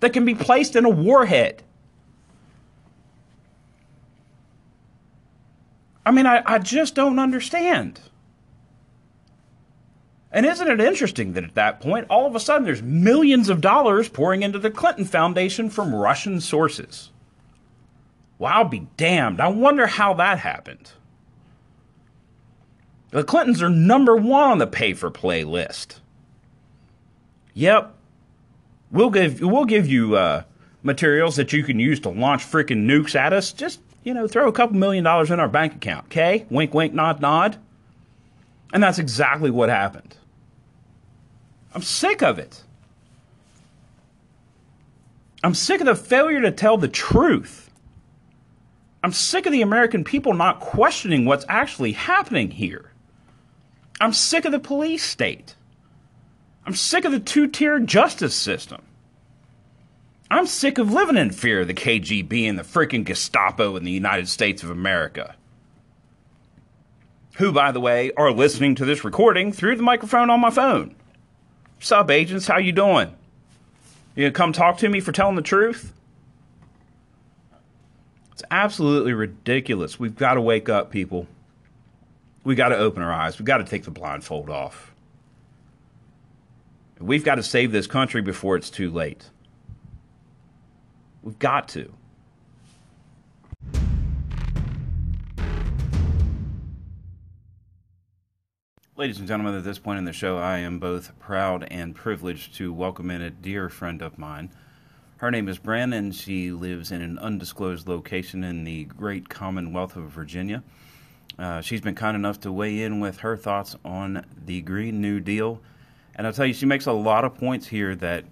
that 0.00 0.12
can 0.12 0.24
be 0.24 0.34
placed 0.34 0.74
in 0.74 0.84
a 0.84 0.90
warhead. 0.90 1.62
I 6.06 6.12
mean, 6.12 6.24
I, 6.24 6.40
I 6.46 6.60
just 6.60 6.94
don't 6.94 7.18
understand. 7.18 8.00
And 10.30 10.46
isn't 10.46 10.68
it 10.68 10.80
interesting 10.80 11.32
that 11.32 11.42
at 11.42 11.56
that 11.56 11.80
point, 11.80 12.06
all 12.08 12.26
of 12.26 12.36
a 12.36 12.40
sudden, 12.40 12.64
there's 12.64 12.82
millions 12.82 13.48
of 13.48 13.60
dollars 13.60 14.08
pouring 14.08 14.42
into 14.42 14.60
the 14.60 14.70
Clinton 14.70 15.04
Foundation 15.04 15.68
from 15.68 15.92
Russian 15.92 16.40
sources? 16.40 17.10
Well, 18.38 18.52
I'll 18.52 18.64
be 18.64 18.86
damned. 18.96 19.40
I 19.40 19.48
wonder 19.48 19.88
how 19.88 20.14
that 20.14 20.38
happened. 20.38 20.92
The 23.10 23.24
Clintons 23.24 23.62
are 23.62 23.70
number 23.70 24.14
one 24.14 24.50
on 24.50 24.58
the 24.58 24.66
pay 24.66 24.94
for 24.94 25.10
play 25.10 25.42
list. 25.42 26.00
Yep. 27.54 27.94
We'll 28.92 29.10
give 29.10 29.40
we'll 29.40 29.64
give 29.64 29.88
you 29.88 30.16
uh, 30.16 30.42
materials 30.82 31.36
that 31.36 31.52
you 31.52 31.64
can 31.64 31.80
use 31.80 31.98
to 32.00 32.10
launch 32.10 32.44
freaking 32.44 32.84
nukes 32.84 33.16
at 33.16 33.32
us. 33.32 33.52
Just 33.52 33.80
you 34.06 34.14
know, 34.14 34.28
throw 34.28 34.46
a 34.46 34.52
couple 34.52 34.76
million 34.76 35.02
dollars 35.02 35.32
in 35.32 35.40
our 35.40 35.48
bank 35.48 35.74
account, 35.74 36.06
okay? 36.06 36.46
Wink, 36.48 36.72
wink, 36.72 36.94
nod, 36.94 37.20
nod. 37.20 37.58
And 38.72 38.80
that's 38.80 39.00
exactly 39.00 39.50
what 39.50 39.68
happened. 39.68 40.16
I'm 41.74 41.82
sick 41.82 42.22
of 42.22 42.38
it. 42.38 42.62
I'm 45.42 45.54
sick 45.54 45.80
of 45.80 45.86
the 45.86 45.96
failure 45.96 46.40
to 46.42 46.52
tell 46.52 46.76
the 46.76 46.86
truth. 46.86 47.68
I'm 49.02 49.12
sick 49.12 49.44
of 49.44 49.52
the 49.52 49.62
American 49.62 50.04
people 50.04 50.34
not 50.34 50.60
questioning 50.60 51.24
what's 51.24 51.44
actually 51.48 51.92
happening 51.92 52.52
here. 52.52 52.92
I'm 54.00 54.12
sick 54.12 54.44
of 54.44 54.52
the 54.52 54.60
police 54.60 55.02
state. 55.02 55.56
I'm 56.64 56.76
sick 56.76 57.04
of 57.04 57.10
the 57.10 57.18
two 57.18 57.48
tier 57.48 57.80
justice 57.80 58.36
system. 58.36 58.82
I'm 60.30 60.46
sick 60.46 60.78
of 60.78 60.92
living 60.92 61.16
in 61.16 61.30
fear 61.30 61.60
of 61.60 61.68
the 61.68 61.74
KGB 61.74 62.48
and 62.48 62.58
the 62.58 62.64
freaking 62.64 63.04
Gestapo 63.04 63.76
in 63.76 63.84
the 63.84 63.92
United 63.92 64.28
States 64.28 64.62
of 64.62 64.70
America. 64.70 65.36
Who, 67.34 67.52
by 67.52 67.70
the 67.70 67.80
way, 67.80 68.10
are 68.16 68.32
listening 68.32 68.74
to 68.76 68.84
this 68.84 69.04
recording 69.04 69.52
through 69.52 69.76
the 69.76 69.82
microphone 69.82 70.30
on 70.30 70.40
my 70.40 70.50
phone. 70.50 70.96
Sup, 71.78 72.10
agents? 72.10 72.46
How 72.46 72.58
you 72.58 72.72
doing? 72.72 73.14
You 74.14 74.24
gonna 74.24 74.32
come 74.32 74.52
talk 74.52 74.78
to 74.78 74.88
me 74.88 75.00
for 75.00 75.12
telling 75.12 75.36
the 75.36 75.42
truth? 75.42 75.92
It's 78.32 78.42
absolutely 78.50 79.12
ridiculous. 79.12 80.00
We've 80.00 80.16
got 80.16 80.34
to 80.34 80.40
wake 80.40 80.68
up, 80.68 80.90
people. 80.90 81.26
We 82.42 82.54
got 82.54 82.68
to 82.70 82.76
open 82.76 83.02
our 83.02 83.12
eyes. 83.12 83.38
We've 83.38 83.46
got 83.46 83.58
to 83.58 83.64
take 83.64 83.84
the 83.84 83.90
blindfold 83.90 84.50
off. 84.50 84.94
We've 86.98 87.24
got 87.24 87.36
to 87.36 87.42
save 87.42 87.72
this 87.72 87.86
country 87.86 88.22
before 88.22 88.56
it's 88.56 88.70
too 88.70 88.90
late. 88.90 89.30
We've 91.26 91.36
got 91.40 91.66
to. 91.70 91.92
Ladies 98.96 99.18
and 99.18 99.26
gentlemen, 99.26 99.56
at 99.56 99.64
this 99.64 99.80
point 99.80 99.98
in 99.98 100.04
the 100.04 100.12
show, 100.12 100.38
I 100.38 100.58
am 100.58 100.78
both 100.78 101.18
proud 101.18 101.66
and 101.68 101.96
privileged 101.96 102.54
to 102.58 102.72
welcome 102.72 103.10
in 103.10 103.22
a 103.22 103.30
dear 103.30 103.68
friend 103.68 104.02
of 104.02 104.18
mine. 104.18 104.52
Her 105.16 105.32
name 105.32 105.48
is 105.48 105.58
and 105.64 106.14
she 106.14 106.52
lives 106.52 106.92
in 106.92 107.02
an 107.02 107.18
undisclosed 107.18 107.88
location 107.88 108.44
in 108.44 108.62
the 108.62 108.84
great 108.84 109.28
Commonwealth 109.28 109.96
of 109.96 110.04
Virginia. 110.04 110.62
Uh, 111.36 111.60
she's 111.60 111.80
been 111.80 111.96
kind 111.96 112.14
enough 112.14 112.38
to 112.42 112.52
weigh 112.52 112.82
in 112.82 113.00
with 113.00 113.18
her 113.18 113.36
thoughts 113.36 113.74
on 113.84 114.24
the 114.44 114.60
Green 114.60 115.00
New 115.00 115.18
Deal. 115.18 115.60
And 116.14 116.24
I'll 116.24 116.32
tell 116.32 116.46
you, 116.46 116.54
she 116.54 116.66
makes 116.66 116.86
a 116.86 116.92
lot 116.92 117.24
of 117.24 117.34
points 117.34 117.66
here 117.66 117.96
that 117.96 118.26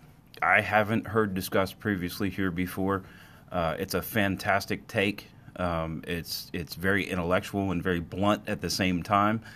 I 0.44 0.60
haven't 0.60 1.06
heard 1.06 1.34
discussed 1.34 1.80
previously 1.80 2.28
here 2.28 2.50
before. 2.50 3.02
Uh, 3.50 3.76
it's 3.78 3.94
a 3.94 4.02
fantastic 4.02 4.86
take. 4.86 5.28
Um, 5.56 6.02
it's 6.06 6.50
it's 6.52 6.74
very 6.74 7.08
intellectual 7.08 7.70
and 7.70 7.82
very 7.82 8.00
blunt 8.00 8.42
at 8.46 8.60
the 8.60 8.70
same 8.70 9.02
time. 9.02 9.40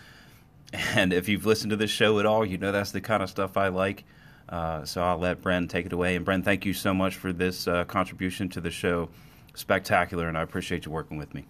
And 0.95 1.15
if 1.15 1.31
you've 1.31 1.47
listened 1.47 1.71
to 1.71 1.77
this 1.77 1.91
show 1.91 2.19
at 2.19 2.27
all, 2.27 2.45
you 2.45 2.59
know 2.59 2.73
that's 2.73 2.91
the 2.93 3.01
kind 3.01 3.23
of 3.23 3.31
stuff 3.31 3.57
I 3.57 3.69
like. 3.69 4.05
Uh, 4.51 4.85
so 4.85 5.03
I'll 5.03 5.17
let 5.17 5.41
Bren 5.41 5.67
take 5.67 5.87
it 5.87 5.95
away. 5.95 6.15
And 6.15 6.27
Bren, 6.27 6.45
thank 6.45 6.67
you 6.67 6.75
so 6.75 6.93
much 6.93 7.17
for 7.17 7.33
this 7.33 7.67
uh, 7.67 7.85
contribution 7.87 8.51
to 8.51 8.61
the 8.61 8.71
show. 8.71 9.09
Spectacular, 9.55 10.29
and 10.29 10.37
I 10.37 10.43
appreciate 10.43 10.85
you 10.85 10.93
working 10.93 11.17
with 11.17 11.33
me. 11.33 11.47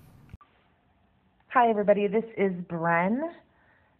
Hi, 1.48 1.68
everybody. 1.68 2.07
This 2.07 2.24
is 2.37 2.53
Bren. 2.53 3.18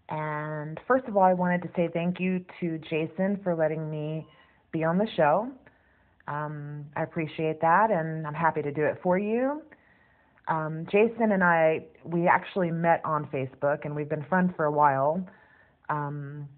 And 0.09 0.79
first 0.87 1.07
of 1.09 1.17
all, 1.17 1.25
I 1.25 1.35
wanted 1.35 1.63
to 1.63 1.71
say 1.75 1.89
thank 1.93 2.21
you 2.21 2.45
to 2.61 2.79
Jason 2.79 3.41
for 3.43 3.57
letting 3.57 3.91
me 3.91 4.25
be 4.73 4.85
on 4.85 4.99
the 4.99 5.07
show. 5.17 5.49
Um, 6.27 6.85
I 6.97 7.03
appreciate 7.03 7.61
that, 7.63 7.91
and 7.91 8.27
I'm 8.27 8.35
happy 8.35 8.63
to 8.63 8.71
do 8.73 8.85
it 8.85 8.99
for 9.03 9.19
you. 9.19 9.63
Um, 10.49 10.87
Jason 10.91 11.33
and 11.33 11.43
I, 11.43 11.85
we 12.05 12.27
actually 12.27 12.71
met 12.71 13.03
on 13.05 13.27
Facebook, 13.27 13.85
and 13.85 13.95
we've 13.95 14.09
been 14.09 14.25
friends 14.29 14.53
for 14.57 14.65
a 14.65 14.71
while. 14.71 15.27
Um, 15.89 16.49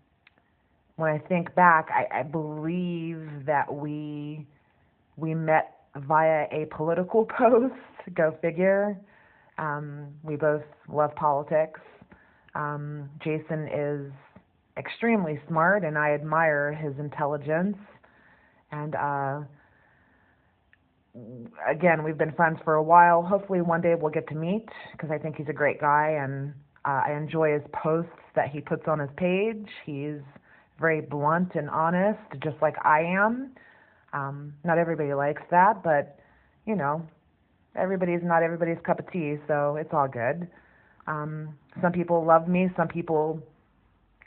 when 0.97 1.11
I 1.11 1.19
think 1.19 1.55
back, 1.55 1.89
I, 1.91 2.21
I 2.21 2.23
believe 2.23 3.47
that 3.47 3.73
we 3.73 4.47
we 5.17 5.35
met 5.35 5.77
via 5.97 6.47
a 6.53 6.67
political 6.77 7.25
post. 7.39 7.75
Go 8.15 8.37
figure. 8.43 8.99
Um, 9.59 10.09
we 10.23 10.37
both 10.37 10.63
love 10.89 11.15
politics. 11.17 11.81
Um, 12.55 13.09
Jason 13.23 13.69
is 13.69 14.13
extremely 14.77 15.41
smart, 15.49 15.85
and 15.85 15.99
I 15.99 16.13
admire 16.13 16.73
his 16.73 16.99
intelligence. 16.99 17.77
And 18.73 18.95
uh, 18.95 19.41
again, 21.69 22.03
we've 22.05 22.19
been 22.19 22.33
friends 22.33 22.59
for 22.65 22.75
a 22.75 22.83
while. 22.83 23.23
Hopefully, 23.23 23.61
one 23.61 23.81
day 23.81 23.95
we'll 23.95 24.13
get 24.13 24.29
to 24.29 24.35
meet 24.35 24.69
because 24.93 25.11
I 25.11 25.19
think 25.19 25.37
he's 25.37 25.49
a 25.49 25.55
great 25.55 25.81
guy 25.81 26.19
and 26.23 26.53
uh, 26.85 27.03
I 27.07 27.13
enjoy 27.13 27.53
his 27.55 27.63
posts 27.73 28.11
that 28.35 28.51
he 28.51 28.61
puts 28.61 28.83
on 28.87 28.99
his 28.99 29.11
page. 29.17 29.67
He's 29.85 30.21
very 30.81 31.01
blunt 31.01 31.53
and 31.55 31.69
honest, 31.69 32.21
just 32.43 32.57
like 32.63 32.75
I 32.85 33.03
am. 33.03 33.51
Um, 34.13 34.55
not 34.65 34.79
everybody 34.79 35.13
likes 35.15 35.43
that, 35.51 35.83
but 35.83 36.19
you 36.67 36.75
know, 36.75 37.07
everybody's 37.77 38.23
not 38.23 38.43
everybody's 38.43 38.79
cup 38.85 38.99
of 38.99 39.11
tea, 39.13 39.37
so 39.47 39.77
it's 39.77 39.91
all 39.93 40.09
good. 40.09 40.49
Um, 41.07 41.55
some 41.83 41.93
people 41.93 42.25
love 42.25 42.49
me, 42.49 42.69
some 42.77 42.89
people 42.89 43.43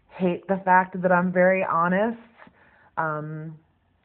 hate 0.09 0.47
the 0.47 0.61
fact 0.63 1.01
that 1.01 1.11
I'm 1.11 1.31
very 1.31 1.63
honest. 1.63 2.17
Um, 2.97 3.57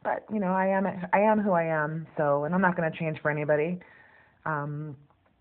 but 0.09 0.25
you 0.33 0.41
know, 0.41 0.53
I 0.53 0.67
am 0.67 0.87
I 1.13 1.19
am 1.19 1.41
who 1.41 1.53
I 1.53 1.65
am. 1.65 2.07
So, 2.17 2.45
and 2.45 2.55
I'm 2.55 2.63
not 2.63 2.77
going 2.77 2.91
to 2.91 2.99
change 2.99 3.19
for 3.21 3.31
anybody. 3.31 3.79
Um, 4.47 4.97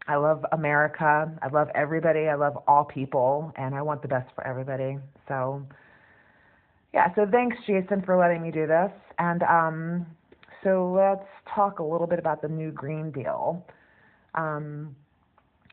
I 0.07 0.15
love 0.15 0.43
America. 0.51 1.31
I 1.41 1.47
love 1.47 1.69
everybody. 1.75 2.27
I 2.27 2.35
love 2.35 2.57
all 2.67 2.83
people, 2.83 3.51
and 3.55 3.73
I 3.75 3.81
want 3.81 4.01
the 4.01 4.07
best 4.07 4.29
for 4.35 4.45
everybody. 4.45 4.97
So, 5.27 5.65
yeah. 6.93 7.13
So 7.15 7.25
thanks, 7.31 7.57
Jason, 7.65 8.01
for 8.05 8.17
letting 8.17 8.41
me 8.41 8.51
do 8.51 8.67
this. 8.67 8.91
And 9.19 9.43
um, 9.43 10.05
so 10.63 10.91
let's 10.93 11.27
talk 11.53 11.79
a 11.79 11.83
little 11.83 12.07
bit 12.07 12.19
about 12.19 12.41
the 12.41 12.49
new 12.49 12.71
Green 12.71 13.11
Deal. 13.11 13.65
Um, 14.35 14.95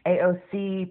AOC 0.06 0.90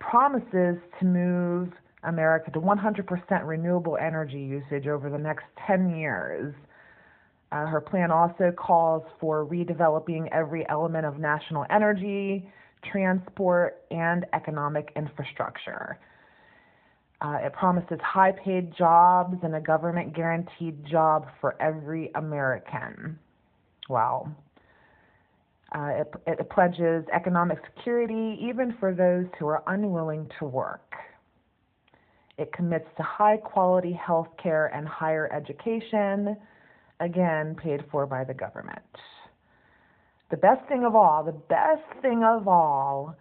promises 0.00 0.76
to 0.98 1.04
move 1.04 1.72
America 2.02 2.50
to 2.52 2.60
100% 2.60 3.46
renewable 3.46 3.96
energy 4.00 4.38
usage 4.38 4.86
over 4.86 5.10
the 5.10 5.18
next 5.18 5.44
10 5.66 5.96
years. 5.96 6.54
Uh, 7.52 7.66
her 7.66 7.80
plan 7.80 8.10
also 8.10 8.52
calls 8.56 9.04
for 9.20 9.46
redeveloping 9.46 10.28
every 10.32 10.68
element 10.68 11.06
of 11.06 11.18
national 11.18 11.64
energy, 11.70 12.48
transport, 12.90 13.84
and 13.90 14.26
economic 14.32 14.92
infrastructure. 14.96 15.98
Uh, 17.20 17.38
it 17.40 17.52
promises 17.52 17.98
high 18.02 18.32
paid 18.32 18.76
jobs 18.76 19.38
and 19.42 19.54
a 19.54 19.60
government 19.60 20.14
guaranteed 20.14 20.84
job 20.86 21.26
for 21.40 21.60
every 21.62 22.10
American. 22.14 23.18
Wow. 23.88 24.28
Uh, 25.74 26.02
it, 26.02 26.14
it 26.26 26.50
pledges 26.50 27.04
economic 27.14 27.58
security 27.74 28.38
even 28.40 28.76
for 28.78 28.94
those 28.94 29.26
who 29.38 29.46
are 29.46 29.62
unwilling 29.66 30.28
to 30.38 30.44
work. 30.44 30.94
It 32.38 32.52
commits 32.52 32.86
to 32.98 33.02
high 33.02 33.38
quality 33.38 33.92
health 33.92 34.28
care 34.42 34.66
and 34.66 34.86
higher 34.86 35.32
education, 35.32 36.36
again, 37.00 37.54
paid 37.54 37.84
for 37.90 38.06
by 38.06 38.24
the 38.24 38.34
government. 38.34 38.82
The 40.30 40.36
best 40.36 40.66
thing 40.68 40.84
of 40.84 40.94
all, 40.96 41.22
the 41.24 41.32
best 41.32 42.02
thing 42.02 42.24
of 42.24 42.48
all, 42.48 43.16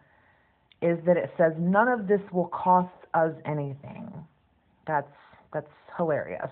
is 0.81 0.97
that 1.05 1.17
it 1.17 1.31
says 1.38 1.53
none 1.57 1.88
of 1.88 2.07
this 2.07 2.21
will 2.31 2.47
cost 2.47 2.93
us 3.13 3.31
anything. 3.45 4.11
That's, 4.88 5.07
that's 5.53 5.67
hilarious. 5.97 6.51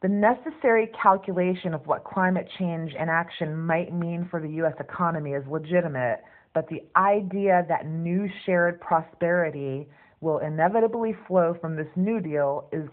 The 0.00 0.08
necessary 0.08 0.90
calculation 1.00 1.74
of 1.74 1.86
what 1.86 2.04
climate 2.04 2.48
change 2.58 2.92
and 2.98 3.10
action 3.10 3.56
might 3.56 3.92
mean 3.92 4.28
for 4.30 4.40
the 4.40 4.48
U.S. 4.58 4.74
economy 4.78 5.32
is 5.32 5.44
legitimate, 5.50 6.20
but 6.54 6.68
the 6.68 6.82
idea 6.96 7.64
that 7.68 7.86
new 7.86 8.28
shared 8.46 8.80
prosperity 8.80 9.88
will 10.20 10.38
inevitably 10.38 11.16
flow 11.26 11.56
from 11.60 11.76
this 11.76 11.88
New 11.96 12.20
Deal 12.20 12.68
is 12.72 12.88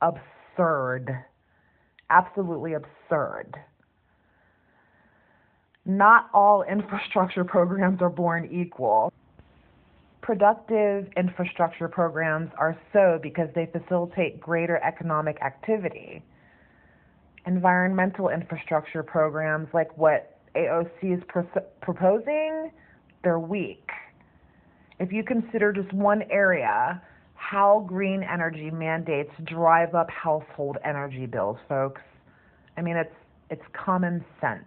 absurd. 0.00 0.22
Absolutely 2.10 2.74
absurd. 2.74 3.54
Not 5.84 6.28
all 6.32 6.62
infrastructure 6.62 7.44
programs 7.44 8.00
are 8.02 8.10
born 8.10 8.48
equal. 8.52 9.12
Productive 10.20 11.08
infrastructure 11.16 11.88
programs 11.88 12.50
are 12.56 12.78
so 12.92 13.18
because 13.20 13.48
they 13.54 13.66
facilitate 13.66 14.40
greater 14.40 14.76
economic 14.84 15.40
activity. 15.42 16.22
Environmental 17.46 18.28
infrastructure 18.28 19.02
programs, 19.02 19.66
like 19.74 19.96
what 19.98 20.38
AOC 20.54 21.16
is 21.18 21.22
proposing, 21.80 22.70
they're 23.24 23.40
weak. 23.40 23.88
If 25.00 25.10
you 25.10 25.24
consider 25.24 25.72
just 25.72 25.92
one 25.92 26.22
area, 26.30 27.02
how 27.52 27.84
green 27.86 28.22
energy 28.22 28.70
mandates 28.70 29.30
drive 29.44 29.94
up 29.94 30.08
household 30.08 30.78
energy 30.86 31.26
bills, 31.26 31.58
folks. 31.68 32.00
I 32.78 32.80
mean, 32.80 32.96
it's 32.96 33.14
it's 33.50 33.62
common 33.74 34.24
sense. 34.40 34.64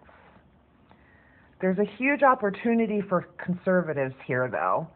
There's 1.60 1.78
a 1.78 1.96
huge 1.98 2.22
opportunity 2.22 3.00
for 3.00 3.26
conservatives 3.44 4.14
here, 4.24 4.48
though. 4.48 4.86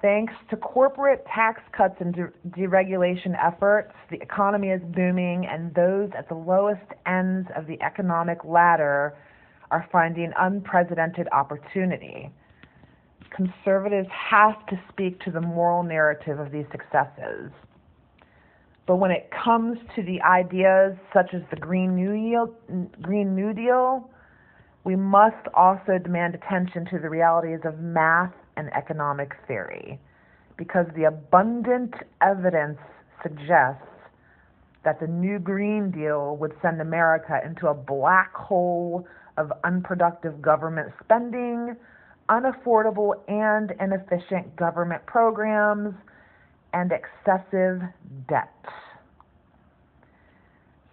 Thanks 0.00 0.32
to 0.48 0.56
corporate 0.56 1.22
tax 1.26 1.60
cuts 1.76 1.96
and 2.00 2.14
de- 2.14 2.32
deregulation 2.48 3.36
efforts, 3.38 3.92
the 4.10 4.20
economy 4.22 4.68
is 4.68 4.80
booming, 4.94 5.46
and 5.46 5.74
those 5.74 6.08
at 6.16 6.30
the 6.30 6.34
lowest 6.34 6.80
ends 7.04 7.46
of 7.54 7.66
the 7.66 7.80
economic 7.82 8.38
ladder 8.42 9.14
are 9.70 9.86
finding 9.92 10.32
unprecedented 10.38 11.28
opportunity. 11.30 12.32
Conservatives 13.34 14.08
have 14.30 14.64
to 14.66 14.80
speak 14.90 15.20
to 15.20 15.30
the 15.30 15.40
moral 15.40 15.82
narrative 15.82 16.38
of 16.38 16.52
these 16.52 16.66
successes. 16.70 17.50
But 18.86 18.96
when 18.96 19.10
it 19.10 19.30
comes 19.30 19.78
to 19.96 20.02
the 20.02 20.20
ideas 20.22 20.96
such 21.14 21.32
as 21.34 21.42
the 21.50 21.56
Green 21.56 21.94
New 21.94 22.12
Deal, 22.12 22.54
Green 23.00 23.34
New 23.34 23.52
Deal 23.52 24.08
we 24.84 24.96
must 24.96 25.46
also 25.54 25.98
demand 25.98 26.34
attention 26.34 26.84
to 26.86 26.98
the 26.98 27.08
realities 27.08 27.60
of 27.64 27.78
math 27.78 28.34
and 28.56 28.68
economic 28.74 29.32
theory 29.46 30.00
because 30.56 30.86
the 30.96 31.04
abundant 31.04 31.94
evidence 32.20 32.78
suggests 33.22 33.86
that 34.84 34.98
the 34.98 35.06
new 35.06 35.38
Green 35.38 35.90
Deal 35.92 36.36
would 36.36 36.52
send 36.60 36.80
America 36.80 37.40
into 37.44 37.68
a 37.68 37.74
black 37.74 38.34
hole 38.34 39.06
of 39.36 39.52
unproductive 39.64 40.42
government 40.42 40.92
spending, 41.02 41.76
unaffordable 42.28 43.14
and 43.28 43.72
inefficient 43.80 44.54
government 44.56 45.04
programs, 45.06 45.94
and 46.72 46.92
excessive 46.92 47.82
debt. 48.28 48.54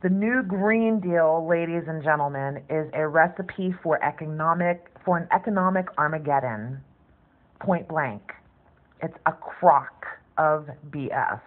The 0.02 0.10
new 0.10 0.44
Green 0.44 1.00
Deal, 1.00 1.46
ladies 1.48 1.84
and 1.88 2.04
gentlemen, 2.04 2.64
is 2.70 2.90
a 2.94 3.08
recipe 3.08 3.74
for 3.84 4.02
economic 4.04 4.86
for 5.06 5.18
an 5.18 5.28
economic 5.32 5.88
Armageddon. 5.98 6.82
Point 7.60 7.88
blank. 7.88 8.22
It's 9.02 9.18
a 9.26 9.32
crock 9.32 10.06
of 10.38 10.70
BS. 10.90 11.42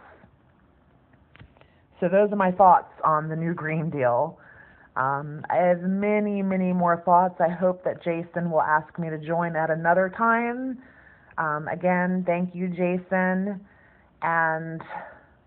So 2.01 2.09
those 2.09 2.33
are 2.33 2.37
my 2.37 2.51
thoughts 2.51 2.92
on 3.05 3.29
the 3.29 3.37
new 3.37 3.55
Green 3.55 3.88
Deal. 3.88 4.38
Um, 4.96 5.44
I 5.48 5.57
have 5.57 5.83
many, 5.83 6.42
many 6.42 6.72
more 6.72 7.02
thoughts. 7.05 7.40
I 7.40 7.48
hope 7.48 7.85
that 7.85 8.02
Jason 8.05 8.50
will 8.50 8.61
ask 8.61 8.98
me 8.98 9.09
to 9.09 9.18
join 9.18 9.57
at 9.57 9.70
another 9.70 10.12
time. 10.16 10.78
Um, 11.38 11.66
again, 11.68 12.24
thank 12.26 12.55
you, 12.55 12.68
Jason, 12.68 13.61
and 14.20 14.83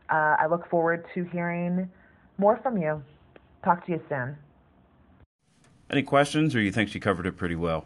uh, 0.10 0.36
I 0.40 0.48
look 0.50 0.68
forward 0.70 1.06
to 1.14 1.24
hearing 1.26 1.90
more 2.38 2.58
from 2.58 2.78
you. 2.78 3.04
Talk 3.64 3.86
to 3.86 3.92
you 3.92 4.02
soon. 4.10 4.36
Any 5.90 6.02
questions, 6.02 6.56
or 6.56 6.62
you 6.62 6.72
think 6.72 6.90
she 6.90 7.00
covered 7.00 7.28
it 7.28 7.38
pretty 7.38 7.56
well? 7.56 7.86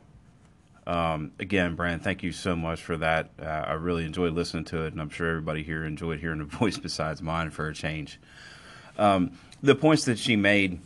Um, 0.87 1.33
again, 1.39 1.75
Brian, 1.75 1.99
thank 1.99 2.23
you 2.23 2.31
so 2.31 2.55
much 2.55 2.81
for 2.81 2.97
that. 2.97 3.29
Uh, 3.39 3.43
I 3.45 3.73
really 3.73 4.05
enjoyed 4.05 4.33
listening 4.33 4.63
to 4.65 4.85
it, 4.85 4.93
and 4.93 5.01
I'm 5.01 5.09
sure 5.09 5.29
everybody 5.29 5.61
here 5.61 5.83
enjoyed 5.83 6.19
hearing 6.19 6.41
a 6.41 6.45
voice 6.45 6.77
besides 6.77 7.21
mine 7.21 7.51
for 7.51 7.67
a 7.67 7.73
change. 7.73 8.19
Um, 8.97 9.31
the 9.61 9.75
points 9.75 10.05
that 10.05 10.17
she 10.17 10.35
made, 10.35 10.79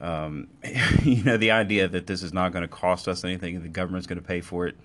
um, 0.00 0.48
you 1.02 1.22
know, 1.24 1.36
the 1.36 1.50
idea 1.50 1.88
that 1.88 2.06
this 2.06 2.22
is 2.22 2.32
not 2.32 2.52
going 2.52 2.62
to 2.62 2.68
cost 2.68 3.08
us 3.08 3.24
anything, 3.24 3.62
the 3.62 3.68
government's 3.68 4.06
going 4.06 4.20
to 4.20 4.26
pay 4.26 4.40
for 4.40 4.66
it. 4.66 4.76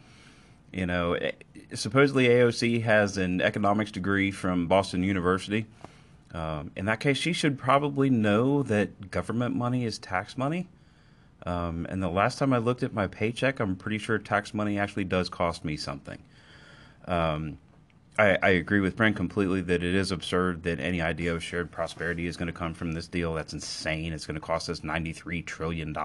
You 0.72 0.88
know, 0.88 1.14
eh, 1.14 1.32
supposedly 1.74 2.28
AOC 2.28 2.84
has 2.84 3.18
an 3.18 3.42
economics 3.42 3.92
degree 3.92 4.32
from 4.32 4.68
Boston 4.68 5.04
University. 5.04 5.68
Um, 6.34 6.72
in 6.76 6.86
that 6.86 7.00
case, 7.00 7.18
she 7.18 7.32
should 7.32 7.60
probably 7.60 8.10
know 8.10 8.64
that 8.64 9.12
government 9.12 9.56
money 9.56 9.86
is 9.86 10.00
tax 10.00 10.36
money. 10.36 10.68
Um, 11.46 11.86
and 11.90 12.02
the 12.02 12.10
last 12.10 12.40
time 12.40 12.54
I 12.54 12.58
looked 12.58 12.84
at 12.84 12.94
my 12.94 13.06
paycheck, 13.06 13.60
I'm 13.60 13.76
pretty 13.76 14.00
sure 14.00 14.18
tax 14.18 14.54
money 14.54 14.80
actually 14.80 15.04
does 15.04 15.30
cost 15.30 15.64
me 15.64 15.78
something. 15.78 16.20
Um, 17.06 17.60
I, 18.18 18.38
I, 18.44 18.50
agree 18.50 18.80
with 18.80 18.96
Brent 18.96 19.16
completely 19.16 19.62
that 19.62 19.84
it 19.84 19.96
is 19.96 20.12
absurd 20.12 20.64
that 20.64 20.80
any 20.80 21.02
idea 21.02 21.34
of 21.34 21.44
shared 21.44 21.72
prosperity 21.72 22.28
is 22.28 22.38
going 22.38 22.48
to 22.48 22.54
come 22.54 22.76
from 22.76 22.92
this 22.92 23.08
deal. 23.08 23.34
That's 23.34 23.54
insane. 23.54 24.14
It's 24.14 24.28
going 24.28 24.36
to 24.36 24.42
cost 24.42 24.70
us 24.70 24.82
$93 24.82 25.44
trillion 25.46 25.96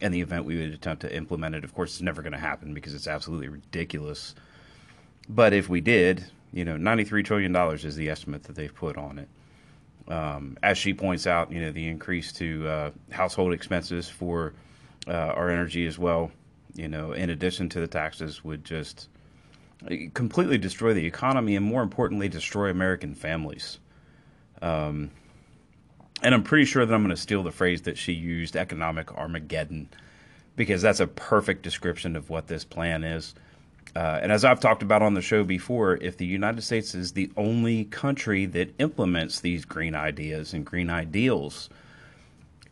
in 0.00 0.12
the 0.12 0.20
event 0.20 0.44
we 0.44 0.56
would 0.58 0.72
attempt 0.72 1.02
to 1.02 1.14
implement 1.14 1.56
it. 1.56 1.64
Of 1.64 1.74
course, 1.74 1.94
it's 1.94 2.02
never 2.02 2.22
going 2.22 2.32
to 2.32 2.38
happen 2.38 2.74
because 2.74 2.94
it's 2.94 3.08
absolutely 3.08 3.48
ridiculous. 3.48 4.36
But 5.28 5.52
if 5.52 5.68
we 5.68 5.80
did, 5.80 6.24
you 6.52 6.64
know, 6.64 6.76
$93 6.76 7.24
trillion 7.24 7.54
is 7.74 7.96
the 7.96 8.08
estimate 8.08 8.44
that 8.44 8.54
they've 8.54 8.74
put 8.74 8.96
on 8.96 9.18
it. 9.18 9.28
Um, 10.06 10.58
as 10.62 10.78
she 10.78 10.94
points 10.94 11.26
out, 11.26 11.50
you 11.50 11.60
know, 11.60 11.72
the 11.72 11.88
increase 11.88 12.32
to 12.34 12.68
uh, 12.68 12.90
household 13.10 13.52
expenses 13.52 14.08
for 14.08 14.52
uh, 15.08 15.12
our 15.12 15.50
energy 15.50 15.86
as 15.86 15.98
well, 15.98 16.30
you 16.74 16.86
know, 16.86 17.12
in 17.12 17.30
addition 17.30 17.68
to 17.70 17.80
the 17.80 17.86
taxes, 17.86 18.44
would 18.44 18.64
just 18.64 19.08
completely 20.14 20.58
destroy 20.58 20.94
the 20.94 21.06
economy 21.06 21.56
and, 21.56 21.64
more 21.64 21.82
importantly, 21.82 22.28
destroy 22.28 22.70
American 22.70 23.14
families. 23.14 23.78
Um, 24.62 25.10
and 26.22 26.34
I'm 26.34 26.42
pretty 26.42 26.64
sure 26.64 26.86
that 26.86 26.94
I'm 26.94 27.02
going 27.02 27.14
to 27.14 27.20
steal 27.20 27.42
the 27.42 27.52
phrase 27.52 27.82
that 27.82 27.98
she 27.98 28.12
used, 28.12 28.56
economic 28.56 29.12
Armageddon, 29.12 29.88
because 30.56 30.80
that's 30.80 31.00
a 31.00 31.06
perfect 31.06 31.62
description 31.62 32.16
of 32.16 32.30
what 32.30 32.46
this 32.46 32.64
plan 32.64 33.04
is. 33.04 33.34
Uh, 33.94 34.18
and 34.22 34.32
as 34.32 34.44
I've 34.44 34.60
talked 34.60 34.82
about 34.82 35.02
on 35.02 35.14
the 35.14 35.22
show 35.22 35.44
before, 35.44 35.96
if 35.96 36.16
the 36.16 36.26
United 36.26 36.62
States 36.62 36.94
is 36.94 37.12
the 37.12 37.30
only 37.36 37.84
country 37.84 38.46
that 38.46 38.74
implements 38.78 39.40
these 39.40 39.64
green 39.64 39.94
ideas 39.94 40.52
and 40.52 40.64
green 40.64 40.90
ideals, 40.90 41.68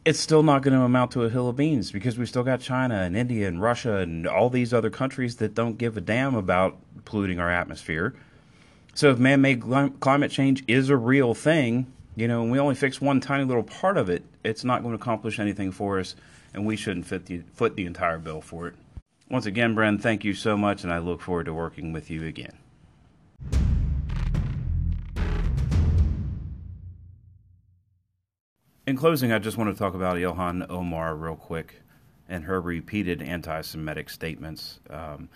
it's 0.05 0.19
still 0.19 0.43
not 0.43 0.63
going 0.63 0.77
to 0.77 0.85
amount 0.85 1.13
to 1.13 1.23
a 1.23 1.31
hill 1.31 1.49
of 1.49 1.57
beans 1.57 1.93
because 1.93 2.19
we 2.19 2.27
still 2.27 2.43
got 2.43 2.61
China 2.61 2.97
and 3.03 3.17
India 3.17 3.47
and 3.47 3.63
Russia 3.63 3.99
and 3.99 4.27
all 4.27 4.51
these 4.51 4.75
other 4.75 4.91
countries 4.91 5.37
that 5.37 5.55
don't 5.55 5.79
give 5.79 5.97
a 5.97 6.01
damn 6.01 6.35
about 6.35 6.77
polluting 7.05 7.39
our 7.39 7.51
atmosphere. 7.51 8.15
So 8.95 9.11
if 9.11 9.19
man-made 9.19 9.63
climate 10.01 10.31
change 10.31 10.65
is 10.67 10.89
a 10.89 10.97
real 10.97 11.35
thing, 11.35 11.93
you 12.17 12.29
know, 12.29 12.43
and 12.43 12.51
we 12.51 12.59
only 12.59 12.75
fix 12.75 13.01
one 13.01 13.21
tiny 13.21 13.45
little 13.45 13.63
part 13.63 13.97
of 13.97 14.11
it, 14.11 14.25
it's 14.45 14.65
not 14.65 14.83
going 14.83 14.97
to 14.97 15.01
accomplish 15.01 15.39
anything 15.39 15.71
for 15.71 15.99
us, 15.99 16.15
and 16.53 16.67
we 16.67 16.77
shouldn't 16.77 17.09
the, 17.09 17.43
foot 17.55 17.77
the 17.77 17.87
entire 17.87 18.19
bill 18.19 18.41
for 18.41 18.69
it. 18.69 18.75
Once 19.31 19.47
again, 19.47 19.75
Bren, 19.75 20.01
thank 20.01 20.25
you 20.25 20.35
so 20.35 20.57
much, 20.57 20.85
and 20.85 20.93
I 20.93 20.99
look 20.99 21.23
forward 21.23 21.47
to 21.47 21.55
working 21.55 21.93
with 21.93 22.11
you 22.11 22.27
again. 22.27 22.59
In 28.93 28.99
closing, 28.99 29.33
I 29.33 29.39
just 29.39 29.57
want 29.57 29.75
to 29.75 29.79
talk 29.79 29.95
about 29.95 30.19
Ilhan 30.19 30.67
Omar 30.69 31.17
real 31.17 31.35
quick 31.35 31.81
and 32.29 32.45
her 32.45 32.61
repeated 32.61 33.23
anti 33.23 33.63
Semitic 33.63 34.11
statements. 34.11 34.81
Um, 34.91 35.31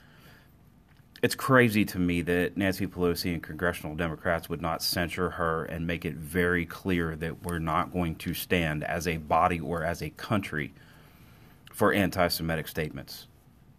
it's 1.23 1.35
crazy 1.35 1.83
to 1.87 1.99
me 1.99 2.21
that 2.21 2.59
Nancy 2.59 2.87
Pelosi 2.87 3.33
and 3.33 3.43
congressional 3.43 3.97
Democrats 3.97 4.51
would 4.51 4.61
not 4.61 4.83
censure 4.83 5.31
her 5.31 5.65
and 5.65 5.87
make 5.87 6.05
it 6.05 6.17
very 6.17 6.67
clear 6.67 7.17
that 7.17 7.45
we're 7.45 7.59
not 7.59 7.95
going 7.95 8.17
to 8.17 8.35
stand 8.35 8.85
as 8.85 9.09
a 9.09 9.17
body 9.17 9.59
or 9.59 9.83
as 9.83 10.03
a 10.03 10.11
country 10.11 10.75
for 11.73 11.95
anti 11.95 12.29
Semitic 12.29 12.69
statements, 12.69 13.27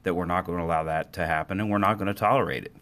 that 0.01 0.15
we're 0.15 0.25
not 0.25 0.43
going 0.43 0.57
to 0.57 0.63
allow 0.63 0.85
that 0.85 1.13
to 1.13 1.27
happen 1.27 1.59
and 1.59 1.69
we're 1.69 1.77
not 1.77 1.99
going 1.99 2.07
to 2.07 2.15
tolerate 2.15 2.63
it. 2.63 2.75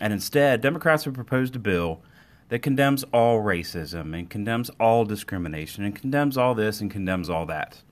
And 0.00 0.12
instead, 0.12 0.60
Democrats 0.60 1.02
have 1.02 1.14
proposed 1.14 1.56
a 1.56 1.58
bill 1.58 2.00
that 2.48 2.60
condemns 2.60 3.04
all 3.12 3.42
racism 3.42 4.16
and 4.16 4.30
condemns 4.30 4.70
all 4.78 5.04
discrimination 5.04 5.84
and 5.84 5.96
condemns 5.96 6.36
all 6.36 6.54
this 6.54 6.80
and 6.80 6.90
condemns 6.90 7.28
all 7.28 7.46
that. 7.46 7.82